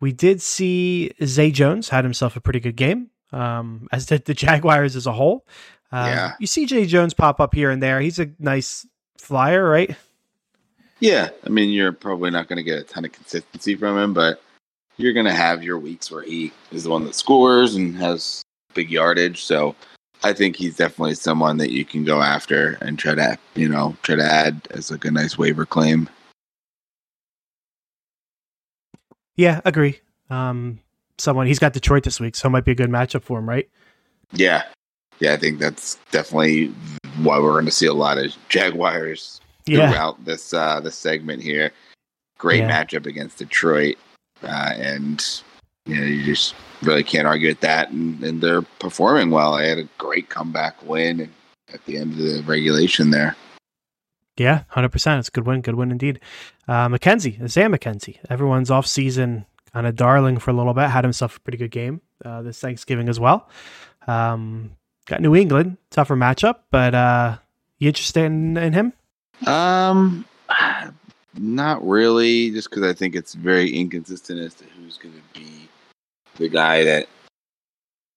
we 0.00 0.12
did 0.12 0.40
see 0.42 1.12
Zay 1.24 1.50
Jones 1.50 1.88
had 1.88 2.04
himself 2.04 2.36
a 2.36 2.40
pretty 2.40 2.60
good 2.60 2.76
game. 2.76 3.10
Um, 3.32 3.88
as 3.90 4.06
did 4.06 4.26
the 4.26 4.34
Jaguars 4.44 4.94
as 4.96 5.06
a 5.06 5.12
whole. 5.12 5.46
Um, 5.90 6.06
Yeah. 6.06 6.32
You 6.38 6.46
see 6.46 6.66
Zay 6.66 6.86
Jones 6.86 7.14
pop 7.14 7.40
up 7.40 7.54
here 7.54 7.70
and 7.70 7.82
there. 7.82 8.00
He's 8.00 8.18
a 8.18 8.30
nice 8.38 8.86
flyer, 9.16 9.68
right? 9.68 9.96
Yeah, 11.02 11.30
I 11.44 11.48
mean, 11.48 11.70
you're 11.70 11.90
probably 11.90 12.30
not 12.30 12.46
going 12.46 12.58
to 12.58 12.62
get 12.62 12.78
a 12.78 12.84
ton 12.84 13.04
of 13.04 13.10
consistency 13.10 13.74
from 13.74 13.98
him, 13.98 14.14
but 14.14 14.40
you're 14.98 15.12
going 15.12 15.26
to 15.26 15.32
have 15.32 15.64
your 15.64 15.76
weeks 15.76 16.12
where 16.12 16.22
he 16.22 16.52
is 16.70 16.84
the 16.84 16.90
one 16.90 17.04
that 17.06 17.16
scores 17.16 17.74
and 17.74 17.96
has 17.96 18.40
big 18.72 18.88
yardage. 18.88 19.42
So 19.42 19.74
I 20.22 20.32
think 20.32 20.54
he's 20.54 20.76
definitely 20.76 21.16
someone 21.16 21.56
that 21.56 21.72
you 21.72 21.84
can 21.84 22.04
go 22.04 22.22
after 22.22 22.78
and 22.80 23.00
try 23.00 23.16
to, 23.16 23.36
you 23.56 23.68
know, 23.68 23.96
try 24.02 24.14
to 24.14 24.22
add 24.22 24.68
as 24.70 24.92
like 24.92 25.04
a 25.04 25.10
nice 25.10 25.36
waiver 25.36 25.66
claim. 25.66 26.08
Yeah, 29.34 29.60
agree. 29.64 29.98
Um, 30.30 30.78
someone 31.18 31.48
he's 31.48 31.58
got 31.58 31.72
Detroit 31.72 32.04
this 32.04 32.20
week, 32.20 32.36
so 32.36 32.46
it 32.46 32.52
might 32.52 32.64
be 32.64 32.72
a 32.72 32.76
good 32.76 32.90
matchup 32.90 33.24
for 33.24 33.40
him, 33.40 33.48
right? 33.48 33.68
Yeah, 34.34 34.62
yeah, 35.18 35.32
I 35.32 35.36
think 35.36 35.58
that's 35.58 35.96
definitely 36.12 36.68
why 37.22 37.40
we're 37.40 37.54
going 37.54 37.64
to 37.64 37.72
see 37.72 37.86
a 37.86 37.92
lot 37.92 38.18
of 38.18 38.32
Jaguars 38.48 39.40
Yeah, 39.66 39.90
throughout 39.90 40.24
this 40.24 40.52
uh, 40.54 40.80
this 40.80 40.94
segment 40.96 41.42
here. 41.42 41.70
Great 42.38 42.60
Yeah. 42.60 42.84
matchup 42.84 43.06
against 43.06 43.38
Detroit, 43.38 43.96
uh, 44.42 44.72
and 44.74 45.24
you 45.86 45.96
know 45.96 46.04
you 46.04 46.24
just 46.24 46.54
really 46.82 47.04
can't 47.04 47.26
argue 47.26 47.48
with 47.48 47.60
that. 47.60 47.90
And, 47.90 48.22
and 48.24 48.40
they're 48.40 48.62
performing 48.62 49.30
well. 49.30 49.56
They 49.56 49.68
had 49.68 49.78
a 49.78 49.88
great 49.98 50.28
comeback 50.28 50.82
win 50.84 51.30
at 51.72 51.84
the 51.86 51.98
end 51.98 52.12
of 52.12 52.18
the 52.18 52.42
regulation 52.46 53.10
there. 53.10 53.36
yeah, 54.36 54.64
hundred 54.68 54.90
percent. 54.90 55.20
It's 55.20 55.28
a 55.28 55.30
good 55.32 55.46
win, 55.46 55.60
good 55.60 55.76
win 55.76 55.90
indeed. 55.92 56.18
Uh, 56.66 56.88
McKenzie, 56.88 57.48
Sam 57.50 57.72
McKenzie, 57.72 58.18
everyone's 58.30 58.70
off 58.70 58.86
season 58.86 59.46
kind 59.72 59.86
of 59.86 59.96
darling 59.96 60.38
for 60.38 60.50
a 60.50 60.54
little 60.54 60.74
bit. 60.74 60.88
Had 60.90 61.04
himself 61.04 61.36
a 61.36 61.40
pretty 61.40 61.58
good 61.58 61.70
game 61.70 62.00
uh, 62.24 62.42
this 62.42 62.58
Thanksgiving 62.60 63.08
as 63.08 63.18
well. 63.20 63.48
Um, 64.06 64.72
got 65.06 65.20
New 65.20 65.34
England, 65.36 65.76
tougher 65.90 66.16
matchup, 66.16 66.56
but 66.70 66.94
uh, 66.94 67.38
you 67.78 67.88
interested 67.88 68.24
in, 68.24 68.56
in 68.56 68.72
him? 68.72 68.92
Um, 69.46 70.24
not 71.38 71.86
really, 71.86 72.50
just 72.50 72.70
because 72.70 72.84
I 72.84 72.92
think 72.92 73.14
it's 73.14 73.34
very 73.34 73.70
inconsistent 73.70 74.40
as 74.40 74.54
to 74.54 74.64
who's 74.64 74.98
going 74.98 75.14
to 75.14 75.40
be 75.40 75.68
the 76.36 76.48
guy 76.48 76.84
that 76.84 77.08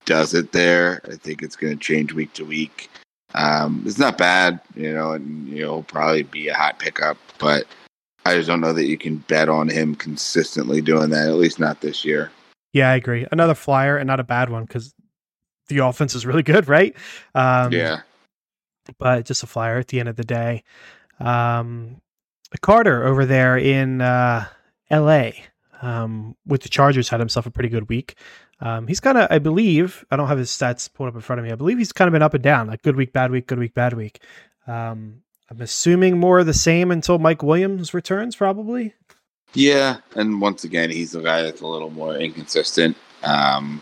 does 0.06 0.34
it 0.34 0.52
there. 0.52 1.02
I 1.06 1.16
think 1.16 1.42
it's 1.42 1.56
going 1.56 1.74
to 1.74 1.80
change 1.80 2.14
week 2.14 2.34
to 2.34 2.46
week. 2.46 2.90
Um, 3.34 3.84
it's 3.86 3.98
not 3.98 4.18
bad, 4.18 4.62
you 4.76 4.94
know, 4.94 5.12
and 5.12 5.48
you 5.48 5.64
know, 5.64 5.74
he'll 5.74 5.84
probably 5.84 6.24
be 6.24 6.48
a 6.48 6.54
hot 6.54 6.80
pickup, 6.80 7.18
but 7.38 7.66
I 8.26 8.36
just 8.36 8.48
don't 8.48 8.62
know 8.62 8.74
that 8.74 8.88
you 8.88 8.98
can 8.98 9.18
bet 9.18 9.50
on 9.50 9.68
him 9.68 9.96
consistently 9.96 10.82
doing 10.82 11.10
that. 11.10 11.28
At 11.28 11.36
least 11.36 11.60
not 11.60 11.82
this 11.82 12.06
year. 12.06 12.32
Yeah, 12.74 12.92
I 12.92 12.96
agree. 12.96 13.28
Another 13.32 13.56
flyer 13.56 13.98
and 13.98 14.08
not 14.08 14.20
a 14.20 14.24
bad 14.24 14.50
one 14.50 14.64
because 14.64 14.94
the 15.68 15.80
offense 15.80 16.16
is 16.16 16.26
really 16.26 16.44
good, 16.44 16.68
right? 16.68 16.96
Um, 17.34 17.72
yeah, 17.72 18.02
but 19.00 19.26
just 19.26 19.44
a 19.44 19.48
flyer 19.48 19.78
at 19.78 19.88
the 19.88 20.00
end 20.00 20.10
of 20.10 20.16
the 20.16 20.24
day. 20.24 20.64
Um, 21.20 22.02
Carter 22.62 23.06
over 23.06 23.26
there 23.26 23.58
in 23.58 24.02
uh, 24.02 24.46
L.A. 24.90 25.44
Um, 25.82 26.36
with 26.46 26.64
the 26.64 26.70
Chargers 26.70 27.10
had 27.10 27.20
himself 27.20 27.46
a 27.46 27.52
pretty 27.52 27.70
good 27.70 27.90
week. 27.90 28.16
Um, 28.62 28.88
he's 28.88 29.00
kind 29.00 29.18
of, 29.18 29.28
I 29.30 29.40
believe, 29.40 30.06
I 30.10 30.16
don't 30.16 30.30
have 30.30 30.38
his 30.38 30.50
stats 30.50 30.92
pulled 30.92 31.10
up 31.10 31.16
in 31.16 31.22
front 31.22 31.40
of 31.40 31.46
me. 31.46 31.52
I 31.52 31.56
believe 31.56 31.78
he's 31.78 31.92
kind 31.92 32.08
of 32.08 32.14
been 32.14 32.22
up 32.22 32.34
and 32.34 32.44
down, 32.44 32.68
like 32.68 32.82
good 32.82 32.96
week, 32.96 33.12
bad 33.12 33.32
week, 33.32 33.48
good 33.48 33.60
week, 33.60 33.74
bad 33.74 33.94
week. 33.94 34.22
Um, 34.68 35.22
I'm 35.50 35.62
assuming 35.62 36.18
more 36.20 36.40
of 36.40 36.46
the 36.46 36.54
same 36.54 36.92
until 36.92 37.20
Mike 37.20 37.44
Williams 37.44 37.94
returns, 37.94 38.36
probably. 38.36 38.94
Yeah, 39.54 39.98
and 40.16 40.42
once 40.42 40.64
again, 40.64 40.90
he's 40.90 41.12
the 41.12 41.22
guy 41.22 41.42
that's 41.42 41.62
a 41.62 41.68
little 41.68 41.90
more 41.90 42.16
inconsistent. 42.16 42.98
Um, 43.24 43.82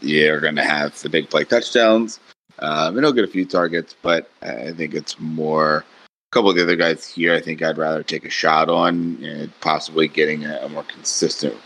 you're 0.00 0.40
going 0.40 0.56
to 0.56 0.64
have 0.64 1.00
the 1.00 1.08
big 1.08 1.30
play 1.30 1.44
touchdowns, 1.44 2.20
um, 2.58 2.96
and 2.96 3.04
he'll 3.04 3.12
get 3.12 3.24
a 3.24 3.28
few 3.28 3.44
targets, 3.44 3.94
but 4.02 4.30
I 4.42 4.72
think 4.72 4.94
it's 4.94 5.18
more 5.18 5.78
a 5.78 5.84
couple 6.30 6.50
of 6.50 6.56
the 6.56 6.62
other 6.62 6.76
guys 6.76 7.06
here. 7.06 7.34
I 7.34 7.40
think 7.40 7.62
I'd 7.62 7.78
rather 7.78 8.02
take 8.02 8.24
a 8.24 8.30
shot 8.30 8.68
on, 8.68 9.22
and 9.22 9.60
possibly 9.60 10.08
getting 10.08 10.44
a, 10.44 10.58
a 10.62 10.68
more 10.68 10.84
consistent, 10.84 11.56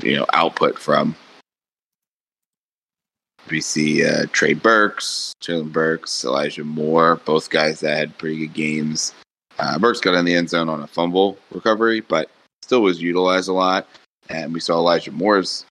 you 0.00 0.16
know, 0.16 0.26
output 0.32 0.78
from. 0.78 1.14
We 3.50 3.60
see 3.60 4.04
uh, 4.04 4.26
Trey 4.32 4.54
Burks, 4.54 5.32
Treylon 5.40 5.72
Burks, 5.72 6.24
Elijah 6.24 6.64
Moore, 6.64 7.20
both 7.24 7.50
guys 7.50 7.80
that 7.80 7.96
had 7.96 8.18
pretty 8.18 8.38
good 8.38 8.54
games. 8.54 9.14
Uh, 9.58 9.78
Burks 9.78 10.00
got 10.00 10.14
in 10.14 10.24
the 10.24 10.34
end 10.34 10.50
zone 10.50 10.68
on 10.68 10.82
a 10.82 10.86
fumble 10.86 11.38
recovery, 11.52 12.00
but 12.00 12.28
still 12.62 12.82
was 12.82 13.00
utilized 13.00 13.48
a 13.48 13.52
lot. 13.52 13.86
And 14.28 14.52
we 14.52 14.58
saw 14.58 14.74
Elijah 14.74 15.12
Moore's 15.12 15.64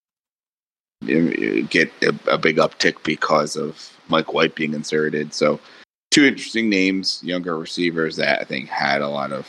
get 1.01 1.91
a, 2.01 2.15
a 2.27 2.37
big 2.37 2.57
uptick 2.57 3.03
because 3.03 3.57
of 3.57 3.91
Mike 4.07 4.33
White 4.33 4.55
being 4.55 4.73
inserted. 4.73 5.33
So, 5.33 5.59
two 6.15 6.23
interesting 6.23 6.69
names, 6.69 7.21
younger 7.25 7.57
receivers 7.57 8.15
that 8.15 8.39
I 8.39 8.45
think 8.45 8.69
had 8.69 9.01
a 9.01 9.09
lot 9.09 9.33
of 9.33 9.45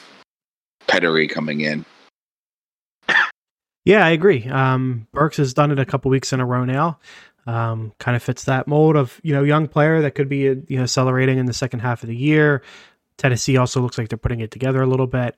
pedigree 0.88 1.28
coming 1.28 1.60
in. 1.60 1.84
Yeah, 3.84 4.04
I 4.04 4.10
agree. 4.10 4.44
Um, 4.48 5.06
Burks 5.12 5.36
has 5.36 5.54
done 5.54 5.70
it 5.70 5.78
a 5.78 5.84
couple 5.84 6.10
weeks 6.10 6.32
in 6.32 6.40
a 6.40 6.44
row 6.44 6.64
now. 6.64 6.98
Um, 7.46 7.92
kind 8.00 8.16
of 8.16 8.22
fits 8.24 8.42
that 8.46 8.66
mold 8.66 8.96
of 8.96 9.20
you 9.22 9.32
know 9.32 9.44
young 9.44 9.68
player 9.68 10.02
that 10.02 10.16
could 10.16 10.28
be 10.28 10.38
you 10.38 10.64
know 10.70 10.82
accelerating 10.82 11.38
in 11.38 11.46
the 11.46 11.52
second 11.52 11.78
half 11.78 12.02
of 12.02 12.08
the 12.08 12.16
year. 12.16 12.62
Tennessee 13.16 13.56
also 13.56 13.80
looks 13.80 13.96
like 13.96 14.08
they're 14.08 14.18
putting 14.18 14.40
it 14.40 14.50
together 14.50 14.82
a 14.82 14.88
little 14.88 15.06
bit. 15.06 15.36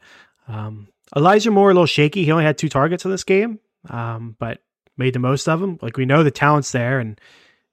Um, 0.48 0.88
Elijah 1.14 1.50
Moore 1.50 1.72
a 1.72 1.74
little 1.74 1.84
shaky. 1.84 2.24
He 2.24 2.32
only 2.32 2.44
had 2.44 2.56
two 2.56 2.70
targets 2.70 3.04
in 3.04 3.10
this 3.10 3.24
game, 3.24 3.60
um, 3.90 4.34
but 4.38 4.62
made 4.96 5.12
the 5.12 5.18
most 5.18 5.46
of 5.46 5.60
them. 5.60 5.78
Like 5.82 5.98
we 5.98 6.06
know 6.06 6.22
the 6.22 6.30
talent's 6.30 6.72
there, 6.72 6.98
and 6.98 7.20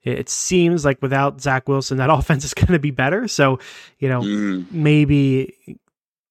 it 0.06 0.30
seems 0.30 0.86
like 0.86 1.02
without 1.02 1.42
Zach 1.42 1.68
Wilson, 1.68 1.98
that 1.98 2.10
offense 2.12 2.46
is 2.46 2.54
going 2.54 2.72
to 2.74 2.80
be 2.80 2.92
better. 2.92 3.28
So 3.28 3.60
you 4.00 4.08
know 4.10 4.22
Mm. 4.22 4.72
maybe 4.72 5.78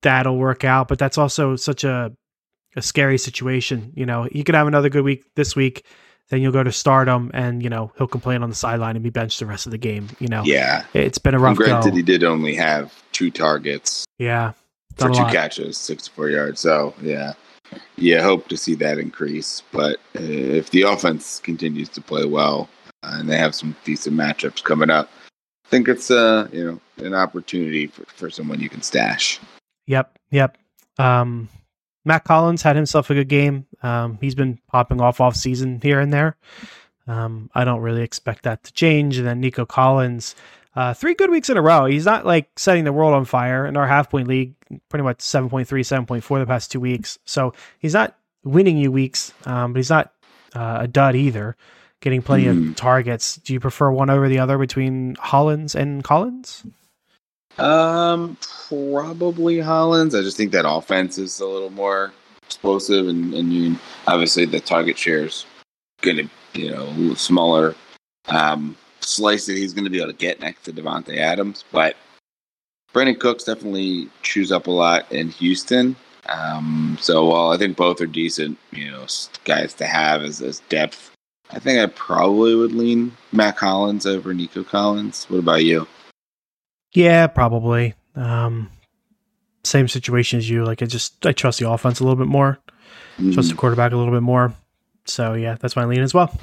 that'll 0.03 0.37
work 0.37 0.65
out, 0.65 0.89
but 0.89 0.99
that's 0.99 1.19
also 1.19 1.57
such 1.57 1.85
a 1.85 2.13
a 2.77 2.83
scary 2.83 3.19
situation. 3.19 3.93
You 3.95 4.05
know, 4.07 4.25
he 4.25 4.43
could 4.43 4.55
have 4.57 4.67
another 4.67 4.89
good 4.89 5.05
week 5.05 5.25
this 5.37 5.55
week, 5.55 5.85
then 6.31 6.41
you'll 6.43 6.51
go 6.53 6.63
to 6.65 6.73
stardom, 6.73 7.31
and 7.33 7.63
you 7.63 7.71
know 7.71 7.93
he'll 7.99 8.09
complain 8.09 8.43
on 8.43 8.49
the 8.51 8.57
sideline 8.57 8.97
and 8.97 9.03
be 9.03 9.11
benched 9.11 9.39
the 9.39 9.47
rest 9.47 9.67
of 9.67 9.73
the 9.73 9.79
game. 9.79 10.09
You 10.19 10.29
know, 10.29 10.43
Yeah. 10.45 10.85
it's 10.93 11.19
been 11.19 11.35
a 11.35 11.37
And 11.37 11.45
rough 11.45 11.59
go. 11.59 11.65
granted, 11.67 11.95
he 11.95 12.03
did 12.03 12.25
only 12.25 12.55
have 12.57 12.93
two 13.13 13.31
targets 13.31 14.05
Yeah, 14.19 14.53
for 14.97 15.09
two 15.09 15.23
lot. 15.23 15.33
catches, 15.33 15.79
64 15.79 16.31
yards. 16.31 16.61
So, 16.61 16.95
yeah. 17.01 17.35
Yeah, 17.97 18.23
hope 18.23 18.49
to 18.49 18.57
see 18.57 18.75
that 18.77 18.99
increase. 18.99 19.63
But 19.73 19.97
uh, 20.17 20.21
if 20.23 20.71
the 20.71 20.83
offense 20.83 21.41
continues 21.41 21.89
to 21.91 22.01
play 22.01 22.25
well 22.25 22.69
and 23.13 23.29
they 23.29 23.37
have 23.37 23.55
some 23.55 23.77
decent 23.85 24.17
matchups 24.17 24.63
coming 24.63 24.91
up, 24.91 25.11
I 25.67 25.69
think 25.69 25.89
it's 25.89 26.11
uh, 26.11 26.49
you 26.53 26.65
know 26.65 27.05
an 27.05 27.15
opportunity 27.15 27.87
for, 27.87 28.05
for 28.07 28.31
someone 28.31 28.61
you 28.61 28.69
can 28.69 28.83
stash. 28.83 29.41
Yep, 29.87 30.19
yep. 30.31 30.59
Um, 30.99 31.49
Mack 32.05 32.27
Hollins 32.27 32.63
had 32.63 32.77
himself 32.77 33.11
a 33.11 33.15
good 33.15 33.29
game. 33.29 33.67
Um, 33.83 34.19
he's 34.21 34.35
been 34.35 34.59
popping 34.69 35.01
off 35.01 35.21
off 35.21 35.37
season 35.37 35.81
here 35.83 36.01
and 36.01 36.13
there. 36.13 36.37
Um, 37.07 37.51
I 37.55 37.65
don't 37.65 37.81
really 37.81 38.03
expect 38.03 38.45
that 38.45 38.65
to 38.65 38.73
change. 38.73 39.19
And 39.19 39.27
then 39.27 39.41
Nico 39.41 39.67
Collins, 39.67 40.35
uh, 40.77 40.95
three 40.95 41.15
good 41.15 41.31
weeks 41.31 41.51
in 41.51 41.57
a 41.57 41.63
row. 41.63 41.87
He's 41.87 42.07
not 42.07 42.27
like 42.27 42.59
setting 42.59 42.85
the 42.85 42.93
world 42.93 43.15
on 43.15 43.25
fire 43.25 43.67
in 43.67 43.77
our 43.77 43.87
half 43.87 44.11
point 44.11 44.29
league, 44.29 44.55
pretty 44.89 45.03
much 45.03 45.19
7.3, 45.19 45.67
7.4 45.67 46.39
the 46.39 46.47
past 46.47 46.73
two 46.73 46.81
weeks. 46.81 47.19
So 47.25 47.53
he's 47.79 47.95
not 47.95 48.17
winning 48.43 48.77
you 48.77 48.91
weeks, 48.91 49.33
um, 49.47 49.73
but 49.73 49.79
he's 49.79 49.91
not 49.91 50.13
uh, 50.55 50.79
a 50.81 50.89
dud 50.89 51.17
either, 51.17 51.57
getting 52.05 52.23
plenty 52.23 52.45
Hmm. 52.45 52.69
of 52.71 52.77
targets. 52.77 53.37
Do 53.39 53.53
you 53.55 53.59
prefer 53.61 53.91
one 53.91 54.11
over 54.11 54.29
the 54.29 54.39
other 54.39 54.59
between 54.59 55.17
Hollins 55.19 55.75
and 55.75 56.05
Collins? 56.05 56.63
Um, 57.59 58.37
probably 58.69 59.59
Hollins. 59.61 60.15
I 60.15 60.21
just 60.23 60.37
think 60.37 60.53
that 60.53 60.69
offense 60.69 61.19
is 61.19 61.41
a 61.41 61.47
little 61.47 61.71
more 61.71 62.13
explosive, 62.45 63.09
and 63.09 63.33
and 63.35 63.53
you 63.53 63.77
obviously 64.07 64.45
the 64.45 64.61
target 64.61 64.99
share 64.99 65.25
is 65.25 65.47
going 66.03 66.17
to 66.19 66.29
you 66.61 66.71
know 66.71 66.83
a 66.83 66.91
little 66.91 67.17
smaller 67.17 67.75
um, 68.29 68.77
slice 69.01 69.47
that 69.47 69.57
he's 69.57 69.73
going 69.73 69.85
to 69.85 69.91
be 69.91 69.99
able 69.99 70.13
to 70.13 70.19
get 70.19 70.41
next 70.41 70.63
to 70.65 70.73
Davante 70.73 71.17
Adams, 71.19 71.65
but 71.73 71.97
Brandin 72.93 73.19
Cooks 73.19 73.45
definitely 73.45 74.09
chews 74.23 74.53
up 74.53 74.67
a 74.67 74.71
lot 74.71 75.11
in 75.13 75.29
Houston. 75.31 75.97
Um, 76.27 76.97
so 77.01 77.27
while 77.27 77.51
I 77.51 77.57
think 77.59 77.77
both 77.77 78.01
are 78.01 78.07
decent, 78.07 78.57
you 78.73 78.91
know, 78.91 79.05
guys 79.45 79.75
to 79.75 79.85
have 79.87 80.23
as, 80.23 80.41
as 80.41 80.61
depth, 80.71 81.11
I 81.51 81.59
think 81.59 81.79
I 81.79 81.87
probably 81.87 82.55
would 82.55 82.73
lean 82.73 83.13
Mack 83.33 83.59
Hollins 83.59 84.07
over 84.07 84.33
Nico 84.35 84.65
Collins. 84.65 85.27
What 85.29 85.39
about 85.39 85.65
you? 85.65 85.87
Yeah, 86.93 87.27
probably. 87.27 87.95
Um, 88.17 88.71
same 89.63 89.89
situation 89.89 90.39
as 90.39 90.49
you. 90.49 90.65
Like 90.65 90.83
I 90.83 90.87
just 90.87 91.25
I 91.27 91.33
trust 91.33 91.59
the 91.59 91.69
offense 91.71 92.01
a 92.01 92.05
little 92.05 92.17
bit 92.17 92.29
more. 92.29 92.59
Trust 93.33 93.51
the 93.51 93.55
quarterback 93.57 93.93
a 93.93 93.97
little 93.97 94.13
bit 94.13 94.23
more. 94.23 94.53
So 95.05 95.35
yeah, 95.35 95.57
that's 95.61 95.77
my 95.77 95.85
lean 95.85 96.01
as 96.01 96.15
well. 96.15 96.37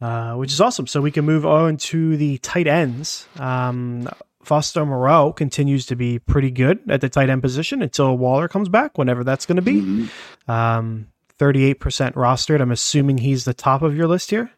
Uh, 0.00 0.34
which 0.34 0.52
is 0.52 0.60
awesome. 0.60 0.86
So 0.86 1.00
we 1.00 1.10
can 1.10 1.24
move 1.24 1.46
on 1.46 1.76
to 1.78 2.16
the 2.16 2.38
tight 2.38 2.66
ends. 2.66 3.26
Um, 3.38 4.08
Foster 4.42 4.84
Moreau 4.84 5.32
continues 5.32 5.86
to 5.86 5.96
be 5.96 6.18
pretty 6.18 6.50
good 6.50 6.80
at 6.90 7.00
the 7.00 7.08
tight 7.08 7.30
end 7.30 7.40
position 7.42 7.80
until 7.80 8.18
Waller 8.18 8.48
comes 8.48 8.68
back, 8.68 8.98
whenever 8.98 9.24
that's 9.24 9.46
going 9.46 9.56
to 9.56 9.62
be. 9.62 9.80
Mhm. 9.80 10.08
Um, 10.48 11.06
38% 11.38 11.76
rostered. 12.12 12.60
I'm 12.60 12.70
assuming 12.70 13.18
he's 13.18 13.44
the 13.44 13.54
top 13.54 13.82
of 13.82 13.96
your 13.96 14.06
list 14.06 14.30
here. 14.30 14.50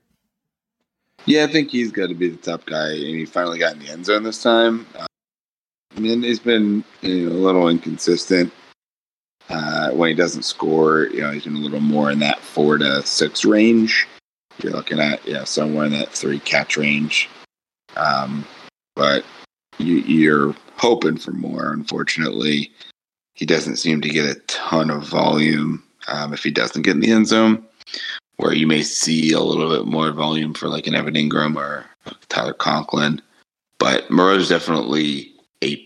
Yeah, 1.24 1.44
I 1.44 1.46
think 1.48 1.70
he's 1.70 1.90
got 1.90 2.08
to 2.08 2.14
be 2.14 2.28
the 2.28 2.36
top 2.36 2.66
guy, 2.66 2.90
and 2.90 3.02
he 3.02 3.24
finally 3.24 3.58
got 3.58 3.74
in 3.74 3.80
the 3.80 3.90
end 3.90 4.06
zone 4.06 4.22
this 4.22 4.42
time. 4.42 4.86
Uh, 4.96 5.06
I 5.96 6.00
mean, 6.00 6.22
he's 6.22 6.38
been 6.38 6.84
you 7.02 7.28
know, 7.28 7.32
a 7.32 7.38
little 7.38 7.68
inconsistent. 7.68 8.52
Uh, 9.48 9.90
when 9.90 10.08
he 10.08 10.14
doesn't 10.14 10.42
score, 10.42 11.06
you 11.06 11.20
know, 11.20 11.30
he's 11.30 11.44
been 11.44 11.56
a 11.56 11.60
little 11.60 11.80
more 11.80 12.10
in 12.10 12.18
that 12.18 12.40
four 12.40 12.78
to 12.78 13.02
six 13.02 13.44
range. 13.44 14.06
You're 14.62 14.72
looking 14.72 15.00
at 15.00 15.26
yeah, 15.26 15.44
somewhere 15.44 15.86
in 15.86 15.92
that 15.92 16.10
three 16.10 16.40
catch 16.40 16.76
range. 16.76 17.28
Um, 17.96 18.44
but 18.94 19.24
you, 19.78 19.96
you're 19.96 20.54
hoping 20.76 21.16
for 21.16 21.32
more. 21.32 21.72
Unfortunately, 21.72 22.72
he 23.34 23.46
doesn't 23.46 23.76
seem 23.76 24.00
to 24.00 24.08
get 24.08 24.24
a 24.24 24.40
ton 24.46 24.90
of 24.90 25.04
volume 25.04 25.82
um, 26.08 26.32
if 26.32 26.42
he 26.42 26.50
doesn't 26.50 26.82
get 26.82 26.94
in 26.94 27.00
the 27.00 27.10
end 27.10 27.26
zone 27.26 27.66
where 28.36 28.52
you 28.52 28.66
may 28.66 28.82
see 28.82 29.32
a 29.32 29.40
little 29.40 29.70
bit 29.70 29.86
more 29.86 30.12
volume 30.12 30.54
for 30.54 30.68
like 30.68 30.86
an 30.86 30.94
Evan 30.94 31.14
Engram 31.14 31.56
or 31.56 31.84
Tyler 32.28 32.52
Conklin. 32.52 33.20
But 33.78 34.10
Moreau's 34.10 34.48
definitely 34.48 35.32
a 35.62 35.82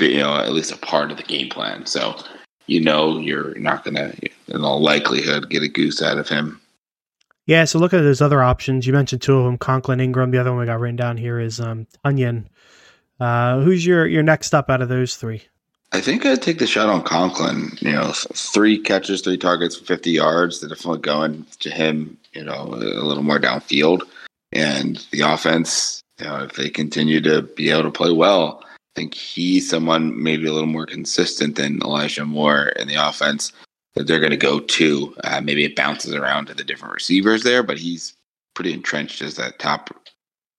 you 0.00 0.18
know 0.18 0.36
at 0.36 0.52
least 0.52 0.72
a 0.72 0.76
part 0.78 1.10
of 1.10 1.16
the 1.16 1.22
game 1.22 1.48
plan. 1.48 1.86
So 1.86 2.16
you 2.66 2.80
know 2.80 3.18
you're 3.18 3.54
not 3.58 3.84
gonna 3.84 4.14
in 4.48 4.64
all 4.64 4.80
likelihood 4.80 5.50
get 5.50 5.62
a 5.62 5.68
goose 5.68 6.02
out 6.02 6.18
of 6.18 6.28
him. 6.28 6.60
Yeah, 7.46 7.64
so 7.64 7.78
look 7.78 7.94
at 7.94 8.00
those 8.00 8.20
other 8.20 8.42
options. 8.42 8.88
You 8.88 8.92
mentioned 8.92 9.22
two 9.22 9.38
of 9.38 9.44
them, 9.44 9.56
Conklin, 9.56 10.00
Engram. 10.00 10.32
The 10.32 10.38
other 10.38 10.50
one 10.50 10.58
we 10.58 10.66
got 10.66 10.80
written 10.80 10.96
down 10.96 11.16
here 11.16 11.38
is 11.38 11.60
um, 11.60 11.86
Tonyan. 12.04 12.46
Uh, 13.20 13.60
who's 13.60 13.86
your 13.86 14.06
your 14.06 14.22
next 14.22 14.54
up 14.54 14.68
out 14.68 14.82
of 14.82 14.88
those 14.88 15.16
three? 15.16 15.42
I 15.92 16.00
think 16.00 16.26
I'd 16.26 16.42
take 16.42 16.58
the 16.58 16.66
shot 16.66 16.88
on 16.88 17.02
Conklin. 17.02 17.76
You 17.80 17.92
know, 17.92 18.12
three 18.12 18.78
catches, 18.78 19.20
three 19.22 19.38
targets, 19.38 19.76
fifty 19.76 20.10
yards. 20.10 20.60
They're 20.60 20.68
definitely 20.68 21.00
going 21.00 21.46
to 21.60 21.70
him. 21.70 22.16
You 22.32 22.44
know, 22.44 22.62
a 22.62 23.04
little 23.04 23.22
more 23.22 23.38
downfield, 23.38 24.02
and 24.52 25.04
the 25.10 25.20
offense. 25.20 26.02
You 26.18 26.26
know, 26.26 26.44
if 26.44 26.54
they 26.54 26.70
continue 26.70 27.20
to 27.22 27.42
be 27.42 27.70
able 27.70 27.82
to 27.84 27.90
play 27.90 28.10
well, 28.10 28.62
I 28.64 28.76
think 28.94 29.14
he's 29.14 29.68
someone 29.68 30.22
maybe 30.22 30.46
a 30.46 30.52
little 30.52 30.66
more 30.66 30.86
consistent 30.86 31.56
than 31.56 31.82
Elijah 31.82 32.24
Moore 32.24 32.68
in 32.68 32.88
the 32.88 32.94
offense 32.94 33.52
that 33.94 34.06
they're 34.06 34.20
going 34.20 34.30
to 34.30 34.36
go 34.36 34.60
to. 34.60 35.14
Uh, 35.24 35.40
maybe 35.42 35.64
it 35.64 35.76
bounces 35.76 36.14
around 36.14 36.46
to 36.46 36.54
the 36.54 36.64
different 36.64 36.94
receivers 36.94 37.42
there, 37.42 37.62
but 37.62 37.78
he's 37.78 38.14
pretty 38.54 38.72
entrenched 38.72 39.20
as 39.20 39.36
that 39.36 39.58
top 39.58 39.90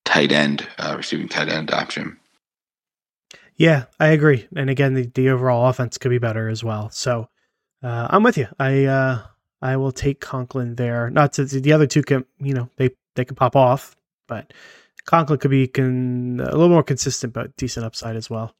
tight 0.06 0.32
end, 0.32 0.68
uh, 0.78 0.94
receiving 0.96 1.28
tight 1.28 1.50
end 1.50 1.72
option. 1.72 2.18
Yeah, 3.58 3.86
I 4.00 4.08
agree. 4.08 4.48
And 4.56 4.70
again, 4.70 4.94
the, 4.94 5.08
the 5.14 5.30
overall 5.30 5.68
offense 5.68 5.98
could 5.98 6.10
be 6.10 6.20
better 6.20 6.48
as 6.48 6.64
well. 6.64 6.90
So 6.92 7.28
uh, 7.84 8.08
I'm 8.10 8.24
with 8.24 8.38
you. 8.38 8.48
I 8.60 8.86
uh, 8.86 9.22
I 9.62 9.78
will 9.78 9.92
take 9.92 10.22
Conklin 10.22 10.76
there. 10.76 11.10
Not 11.10 11.34
to 11.34 11.46
the 11.46 11.74
other 11.74 11.88
two 11.88 12.04
can 12.04 12.26
you 12.40 12.54
know 12.54 12.70
they 12.78 12.92
they 13.16 13.26
can 13.26 13.36
pop 13.36 13.56
off, 13.56 13.96
but 14.28 14.54
Conklin 15.06 15.40
could 15.40 15.52
be 15.52 15.68
can, 15.68 16.40
a 16.40 16.52
little 16.52 16.70
more 16.70 16.84
consistent, 16.84 17.34
but 17.34 17.56
decent 17.58 17.86
upside 17.86 18.16
as 18.16 18.30
well. 18.30 18.54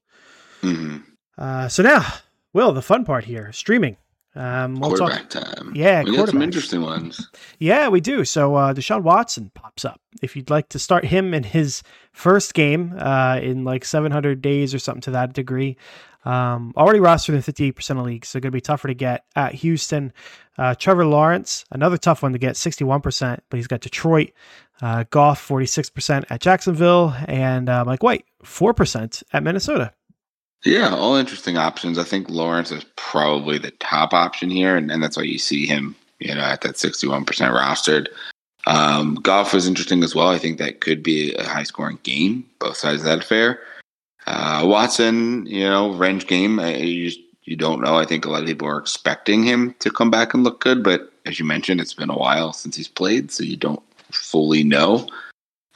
Mm-hmm. 0.64 0.98
Uh, 1.38 1.68
so 1.68 1.84
now, 1.84 2.06
Will, 2.54 2.72
the 2.72 2.82
fun 2.82 3.06
part 3.06 3.26
here, 3.26 3.52
streaming. 3.52 3.98
Um, 4.38 4.76
we'll 4.76 4.96
quarterback 4.96 5.30
talk, 5.30 5.56
time. 5.56 5.74
Yeah, 5.76 6.04
we 6.04 6.16
got 6.16 6.30
some 6.30 6.44
interesting 6.44 6.82
ones. 6.82 7.28
Yeah, 7.58 7.90
we 7.90 8.02
do. 8.02 8.24
So 8.24 8.56
uh, 8.56 8.74
Deshaun 8.74 9.02
Watson 9.02 9.52
pops 9.56 9.84
up. 9.84 10.00
If 10.22 10.36
you'd 10.36 10.52
like 10.52 10.70
to 10.70 10.80
start 10.80 11.06
him 11.06 11.34
in 11.34 11.44
his 11.44 11.82
first 12.14 12.54
game 12.54 12.94
uh, 13.00 13.40
in 13.42 13.64
like 13.64 13.84
700 13.84 14.42
days 14.42 14.76
or 14.76 14.80
something 14.80 15.02
to 15.02 15.12
that 15.12 15.34
degree, 15.34 15.76
um, 16.24 16.74
already 16.78 17.00
rostered 17.00 17.36
in 17.36 17.42
58% 17.42 18.00
of 18.00 18.06
leagues, 18.06 18.28
so 18.28 18.40
going 18.40 18.52
to 18.52 18.56
be 18.56 18.62
tougher 18.62 18.90
to 18.90 18.94
get 18.94 19.24
at 19.36 19.54
Houston. 19.56 20.14
Uh, 20.58 20.76
Trevor 20.76 21.06
Lawrence, 21.06 21.66
another 21.72 21.98
tough 21.98 22.22
one 22.22 22.34
to 22.34 22.40
get, 22.40 22.56
61%, 22.56 23.40
but 23.50 23.58
he's 23.58 23.68
got 23.68 23.82
Detroit. 23.82 24.32
Uh, 24.82 25.06
Goff, 25.10 25.48
46% 25.48 26.26
at 26.30 26.42
Jacksonville, 26.42 27.16
and 27.28 27.70
uh, 27.70 27.86
Mike 27.86 28.04
White, 28.04 28.26
4% 28.44 29.24
at 29.34 29.44
Minnesota. 29.44 29.94
Yeah, 30.66 30.94
all 30.94 31.16
interesting 31.16 31.58
options. 31.58 31.98
I 31.98 32.04
think 32.04 32.30
Lawrence 32.30 32.72
is 32.72 32.86
probably 32.96 33.58
the 33.58 33.72
top 33.72 34.14
option 34.14 34.50
here, 34.50 34.76
and, 34.76 34.92
and 34.92 35.02
that's 35.02 35.18
why 35.18 35.24
you 35.24 35.38
see 35.38 35.66
him, 35.66 35.96
you 36.20 36.34
know, 36.34 36.42
at 36.42 36.62
that 36.62 36.76
61% 36.76 37.26
rostered. 37.26 38.08
Um, 38.66 39.16
Goff 39.16 39.54
was 39.54 39.68
interesting 39.68 40.04
as 40.04 40.14
well. 40.14 40.28
I 40.28 40.38
think 40.38 40.58
that 40.58 40.82
could 40.82 41.02
be 41.02 41.34
a 41.36 41.44
high 41.44 41.64
scoring 41.64 42.00
game, 42.04 42.46
both 42.60 42.76
sides 42.76 43.02
of 43.02 43.06
that 43.06 43.20
affair. 43.20 43.60
Uh, 44.26 44.64
Watson, 44.66 45.46
you 45.46 45.64
know, 45.64 45.94
range 45.94 46.28
game. 46.28 46.60
you, 46.60 47.12
you 47.44 47.56
don't 47.56 47.82
know. 47.82 47.96
I 47.96 48.04
think 48.04 48.26
a 48.26 48.30
lot 48.30 48.42
of 48.42 48.48
people 48.48 48.68
are 48.68 48.78
expecting 48.78 49.44
him 49.44 49.74
to 49.80 49.90
come 49.90 50.12
back 50.12 50.34
and 50.34 50.44
look 50.44 50.60
good, 50.60 50.84
but 50.84 51.14
as 51.26 51.40
you 51.40 51.46
mentioned, 51.46 51.80
it's 51.80 51.94
been 51.94 52.10
a 52.10 52.18
while 52.18 52.52
since 52.52 52.76
he's 52.76 52.90
played, 52.90 53.32
so 53.32 53.44
you 53.44 53.56
don't 53.56 53.82
fully 54.12 54.64
know. 54.64 55.08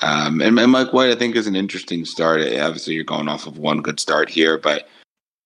Um, 0.01 0.41
and, 0.41 0.57
and, 0.59 0.71
Mike 0.71 0.93
White, 0.93 1.11
I 1.11 1.15
think, 1.15 1.35
is 1.35 1.47
an 1.47 1.55
interesting 1.55 2.05
start. 2.05 2.41
Obviously, 2.41 2.95
you're 2.95 3.03
going 3.03 3.27
off 3.27 3.45
of 3.45 3.59
one 3.59 3.81
good 3.81 3.99
start 3.99 4.29
here, 4.29 4.57
but 4.57 4.87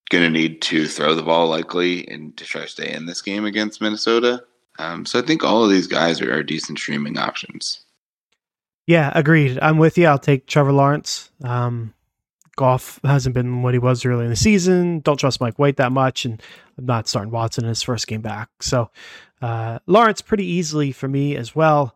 going 0.09 0.23
to 0.23 0.29
need 0.29 0.61
to 0.61 0.87
throw 0.87 1.13
the 1.13 1.23
ball 1.23 1.49
likely 1.49 2.07
and 2.07 2.35
to 2.37 2.45
try 2.45 2.61
to 2.61 2.67
stay 2.67 2.93
in 2.93 3.05
this 3.05 3.21
game 3.21 3.43
against 3.43 3.81
Minnesota. 3.81 4.43
Um, 4.77 5.05
so 5.05 5.19
I 5.19 5.23
think 5.23 5.43
all 5.43 5.63
of 5.63 5.69
these 5.69 5.87
guys 5.87 6.21
are, 6.21 6.33
are, 6.33 6.43
decent 6.43 6.77
streaming 6.77 7.17
options. 7.17 7.81
Yeah, 8.87 9.11
agreed. 9.15 9.57
I'm 9.61 9.77
with 9.77 9.97
you. 9.97 10.05
I'll 10.05 10.19
take 10.19 10.47
Trevor 10.47 10.73
Lawrence. 10.73 11.31
Um, 11.43 11.93
Goff 12.55 12.99
hasn't 13.03 13.33
been 13.33 13.61
what 13.61 13.73
he 13.73 13.79
was 13.79 14.05
early 14.05 14.25
in 14.25 14.29
the 14.29 14.35
season. 14.35 14.99
Don't 14.99 15.19
trust 15.19 15.41
Mike 15.41 15.57
White 15.57 15.77
that 15.77 15.91
much, 15.91 16.23
and 16.25 16.41
I'm 16.77 16.85
not 16.85 17.07
starting 17.07 17.31
Watson 17.31 17.63
in 17.63 17.69
his 17.69 17.81
first 17.81 18.07
game 18.07 18.21
back. 18.21 18.49
So 18.61 18.91
uh, 19.41 19.79
Lawrence 19.87 20.21
pretty 20.21 20.45
easily 20.45 20.91
for 20.91 21.07
me 21.07 21.35
as 21.35 21.55
well 21.55 21.95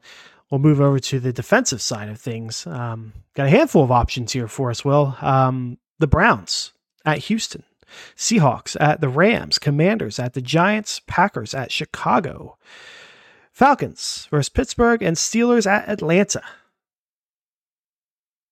we'll 0.49 0.59
move 0.59 0.81
over 0.81 0.99
to 0.99 1.19
the 1.19 1.33
defensive 1.33 1.81
side 1.81 2.09
of 2.09 2.19
things. 2.19 2.65
Um, 2.67 3.13
got 3.35 3.47
a 3.47 3.51
handful 3.51 3.83
of 3.83 3.91
options 3.91 4.33
here 4.33 4.47
for 4.47 4.69
us, 4.69 4.83
Will. 4.83 5.15
Um, 5.21 5.77
the 5.99 6.07
Browns 6.07 6.73
at 7.05 7.19
Houston, 7.19 7.63
Seahawks 8.15 8.75
at 8.79 9.01
the 9.01 9.09
Rams, 9.09 9.59
Commanders 9.59 10.19
at 10.19 10.33
the 10.33 10.41
Giants, 10.41 11.01
Packers 11.07 11.53
at 11.53 11.71
Chicago, 11.71 12.57
Falcons 13.51 14.27
versus 14.31 14.49
Pittsburgh, 14.49 15.03
and 15.03 15.17
Steelers 15.17 15.65
at 15.65 15.89
Atlanta. 15.89 16.41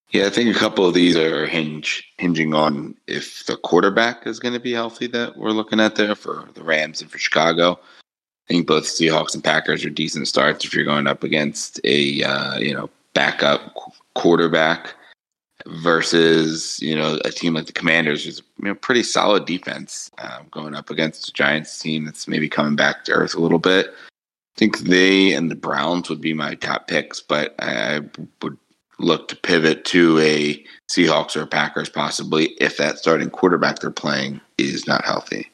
Yeah, 0.10 0.25
I 0.25 0.29
think 0.29 0.55
a 0.55 0.60
couple 0.60 0.86
of 0.86 0.93
these 0.93 1.17
are 1.17 1.45
hinge 1.47 2.10
hinging 2.17 2.53
on 2.53 2.95
if 3.07 3.45
the 3.45 3.57
quarterback 3.57 4.25
is 4.25 4.39
going 4.39 4.53
to 4.53 4.60
be 4.60 4.71
healthy 4.71 5.07
that 5.07 5.36
we're 5.36 5.51
looking 5.51 5.81
at 5.81 5.95
there 5.95 6.15
for 6.15 6.47
the 6.53 6.63
Rams 6.63 7.01
and 7.01 7.12
for 7.12 7.17
Chicago. 7.17 7.77
I 8.49 8.53
think 8.53 8.67
both 8.67 8.86
Seahawks 8.86 9.33
and 9.33 9.43
Packers 9.43 9.83
are 9.83 9.89
decent 9.89 10.27
starts 10.27 10.63
if 10.63 10.73
you're 10.73 10.86
going 10.86 11.07
up 11.07 11.23
against 11.23 11.81
a 11.83 12.23
uh, 12.23 12.57
you 12.60 12.73
know 12.73 12.89
backup 13.13 13.73
quarterback 14.15 14.93
versus 15.65 16.79
you 16.81 16.95
know 16.95 17.19
a 17.25 17.31
team 17.31 17.55
like 17.55 17.65
the 17.65 17.73
Commanders, 17.73 18.23
who's 18.23 18.41
you 18.60 18.65
know 18.65 18.75
pretty 18.75 19.03
solid 19.03 19.45
defense 19.45 20.10
uh, 20.19 20.39
going 20.49 20.75
up 20.75 20.89
against 20.89 21.27
a 21.27 21.33
Giants 21.33 21.77
team 21.77 22.05
that's 22.05 22.27
maybe 22.27 22.47
coming 22.47 22.75
back 22.75 23.03
to 23.05 23.12
earth 23.12 23.36
a 23.36 23.41
little 23.41 23.60
bit. 23.60 23.88
I 23.88 24.60
think 24.60 24.79
they 24.79 25.33
and 25.33 25.51
the 25.51 25.55
Browns 25.55 26.10
would 26.10 26.21
be 26.21 26.33
my 26.33 26.55
top 26.55 26.88
picks, 26.88 27.19
but 27.19 27.53
I 27.60 28.01
would 28.41 28.57
look 28.97 29.27
to 29.27 29.36
pivot 29.36 29.86
to 29.86 30.17
a 30.19 30.63
Seahawks 30.89 31.36
or 31.36 31.45
Packers 31.45 31.89
possibly 31.89 32.45
if 32.60 32.77
that 32.77 32.97
starting 32.97 33.29
quarterback 33.29 33.79
they're 33.79 33.91
playing 33.91 34.41
is 34.57 34.88
not 34.88 35.05
healthy. 35.05 35.51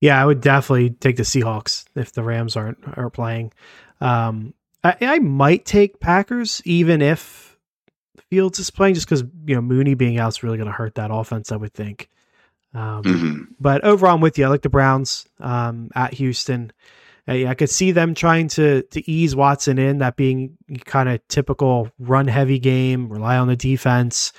Yeah, 0.00 0.20
I 0.20 0.24
would 0.24 0.40
definitely 0.40 0.90
take 0.90 1.16
the 1.16 1.22
Seahawks 1.22 1.84
if 1.94 2.12
the 2.12 2.22
Rams 2.22 2.56
aren't 2.56 2.78
are 2.96 3.10
playing. 3.10 3.52
Um, 4.00 4.54
I, 4.82 4.96
I 5.00 5.18
might 5.18 5.66
take 5.66 6.00
Packers 6.00 6.62
even 6.64 7.02
if 7.02 7.58
Fields 8.30 8.58
is 8.58 8.70
playing, 8.70 8.94
just 8.94 9.06
because 9.06 9.24
you 9.46 9.54
know 9.54 9.60
Mooney 9.60 9.94
being 9.94 10.18
out 10.18 10.28
is 10.28 10.42
really 10.42 10.56
going 10.56 10.68
to 10.68 10.72
hurt 10.72 10.94
that 10.94 11.10
offense. 11.12 11.52
I 11.52 11.56
would 11.56 11.74
think. 11.74 12.08
Um, 12.72 13.02
mm-hmm. 13.02 13.42
But 13.58 13.84
overall, 13.84 14.14
I'm 14.14 14.20
with 14.20 14.38
you. 14.38 14.46
I 14.46 14.48
like 14.48 14.62
the 14.62 14.68
Browns 14.68 15.26
um, 15.40 15.90
at 15.94 16.14
Houston. 16.14 16.72
I, 17.26 17.46
I 17.48 17.54
could 17.54 17.70
see 17.70 17.92
them 17.92 18.14
trying 18.14 18.48
to 18.48 18.82
to 18.82 19.10
ease 19.10 19.36
Watson 19.36 19.78
in, 19.78 19.98
that 19.98 20.16
being 20.16 20.56
kind 20.84 21.08
of 21.08 21.26
typical 21.28 21.90
run 21.98 22.26
heavy 22.26 22.58
game, 22.58 23.12
rely 23.12 23.36
on 23.36 23.48
the 23.48 23.56
defense. 23.56 24.32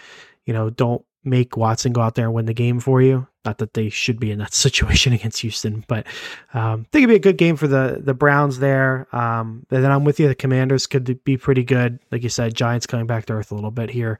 You 0.45 0.53
know, 0.53 0.69
don't 0.69 1.05
make 1.23 1.55
Watson 1.55 1.93
go 1.93 2.01
out 2.01 2.15
there 2.15 2.25
and 2.25 2.33
win 2.33 2.45
the 2.45 2.53
game 2.53 2.79
for 2.79 3.01
you. 3.01 3.27
Not 3.43 3.57
that 3.57 3.73
they 3.73 3.89
should 3.89 4.19
be 4.19 4.31
in 4.31 4.39
that 4.39 4.53
situation 4.53 5.13
against 5.13 5.41
Houston, 5.41 5.83
but 5.87 6.05
um, 6.53 6.85
I 6.87 6.89
think 6.91 7.03
it'd 7.03 7.09
be 7.09 7.15
a 7.15 7.19
good 7.19 7.37
game 7.37 7.55
for 7.55 7.67
the 7.67 7.99
the 8.03 8.13
Browns 8.13 8.59
there. 8.59 9.07
Um, 9.11 9.65
and 9.71 9.83
then 9.83 9.91
I'm 9.91 10.03
with 10.03 10.19
you. 10.19 10.27
The 10.27 10.35
Commanders 10.35 10.87
could 10.87 11.23
be 11.23 11.37
pretty 11.37 11.63
good, 11.63 11.99
like 12.11 12.23
you 12.23 12.29
said. 12.29 12.55
Giants 12.55 12.85
coming 12.85 13.07
back 13.07 13.25
to 13.25 13.33
earth 13.33 13.51
a 13.51 13.55
little 13.55 13.71
bit 13.71 13.89
here, 13.89 14.19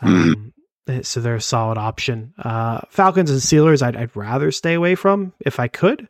um, 0.00 0.52
mm-hmm. 0.86 1.00
so 1.02 1.20
they're 1.20 1.36
a 1.36 1.40
solid 1.40 1.78
option. 1.78 2.34
Uh, 2.38 2.80
Falcons 2.90 3.30
and 3.30 3.40
Steelers, 3.40 3.82
I'd, 3.82 3.96
I'd 3.96 4.16
rather 4.16 4.50
stay 4.52 4.74
away 4.74 4.94
from 4.94 5.32
if 5.40 5.58
I 5.60 5.68
could. 5.68 6.08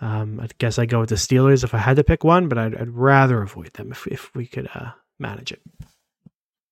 Um, 0.00 0.38
I 0.40 0.48
guess 0.58 0.78
I 0.78 0.86
go 0.86 1.00
with 1.00 1.08
the 1.08 1.16
Steelers 1.16 1.64
if 1.64 1.74
I 1.74 1.78
had 1.78 1.96
to 1.96 2.04
pick 2.04 2.22
one, 2.22 2.48
but 2.48 2.58
I'd, 2.58 2.76
I'd 2.76 2.90
rather 2.90 3.42
avoid 3.42 3.72
them 3.74 3.90
if 3.90 4.06
if 4.06 4.34
we 4.34 4.46
could 4.46 4.68
uh, 4.74 4.90
manage 5.18 5.52
it. 5.52 5.60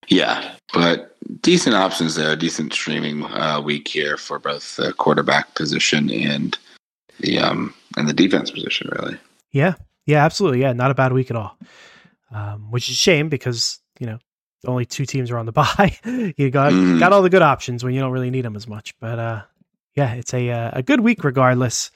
Yeah, 0.07 0.55
but 0.73 1.15
decent 1.41 1.75
options 1.75 2.15
there. 2.15 2.35
Decent 2.35 2.73
streaming 2.73 3.23
uh, 3.25 3.61
week 3.61 3.87
here 3.87 4.17
for 4.17 4.39
both 4.39 4.75
the 4.77 4.93
quarterback 4.93 5.55
position 5.55 6.09
and 6.09 6.57
the 7.19 7.39
um 7.39 7.73
and 7.97 8.07
the 8.07 8.13
defense 8.13 8.51
position. 8.51 8.89
Really. 8.99 9.17
Yeah. 9.51 9.73
Yeah. 10.05 10.23
Absolutely. 10.23 10.61
Yeah. 10.61 10.73
Not 10.73 10.91
a 10.91 10.95
bad 10.95 11.13
week 11.13 11.29
at 11.29 11.37
all. 11.37 11.57
Um, 12.31 12.71
which 12.71 12.89
is 12.89 12.95
a 12.95 12.97
shame 12.97 13.29
because 13.29 13.79
you 13.99 14.05
know 14.05 14.19
only 14.65 14.85
two 14.85 15.05
teams 15.05 15.31
are 15.31 15.37
on 15.37 15.45
the 15.45 15.51
bye. 15.53 15.97
you 16.37 16.49
got 16.49 16.73
mm. 16.73 16.99
got 16.99 17.13
all 17.13 17.21
the 17.21 17.29
good 17.29 17.41
options 17.41 17.83
when 17.83 17.93
you 17.93 18.01
don't 18.01 18.11
really 18.11 18.29
need 18.29 18.45
them 18.45 18.55
as 18.55 18.67
much. 18.67 18.97
But 18.99 19.19
uh, 19.19 19.41
yeah, 19.95 20.13
it's 20.13 20.33
a 20.33 20.49
uh, 20.49 20.71
a 20.73 20.83
good 20.83 21.01
week 21.01 21.23
regardless. 21.23 21.91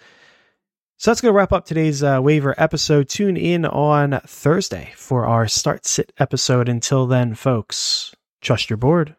So 1.01 1.09
that's 1.09 1.19
going 1.19 1.33
to 1.33 1.35
wrap 1.35 1.51
up 1.51 1.65
today's 1.65 2.03
uh, 2.03 2.19
waiver 2.21 2.53
episode. 2.59 3.09
Tune 3.09 3.35
in 3.35 3.65
on 3.65 4.21
Thursday 4.27 4.93
for 4.95 5.25
our 5.25 5.47
start 5.47 5.83
sit 5.87 6.13
episode. 6.19 6.69
Until 6.69 7.07
then, 7.07 7.33
folks, 7.33 8.13
trust 8.39 8.69
your 8.69 8.77
board. 8.77 9.15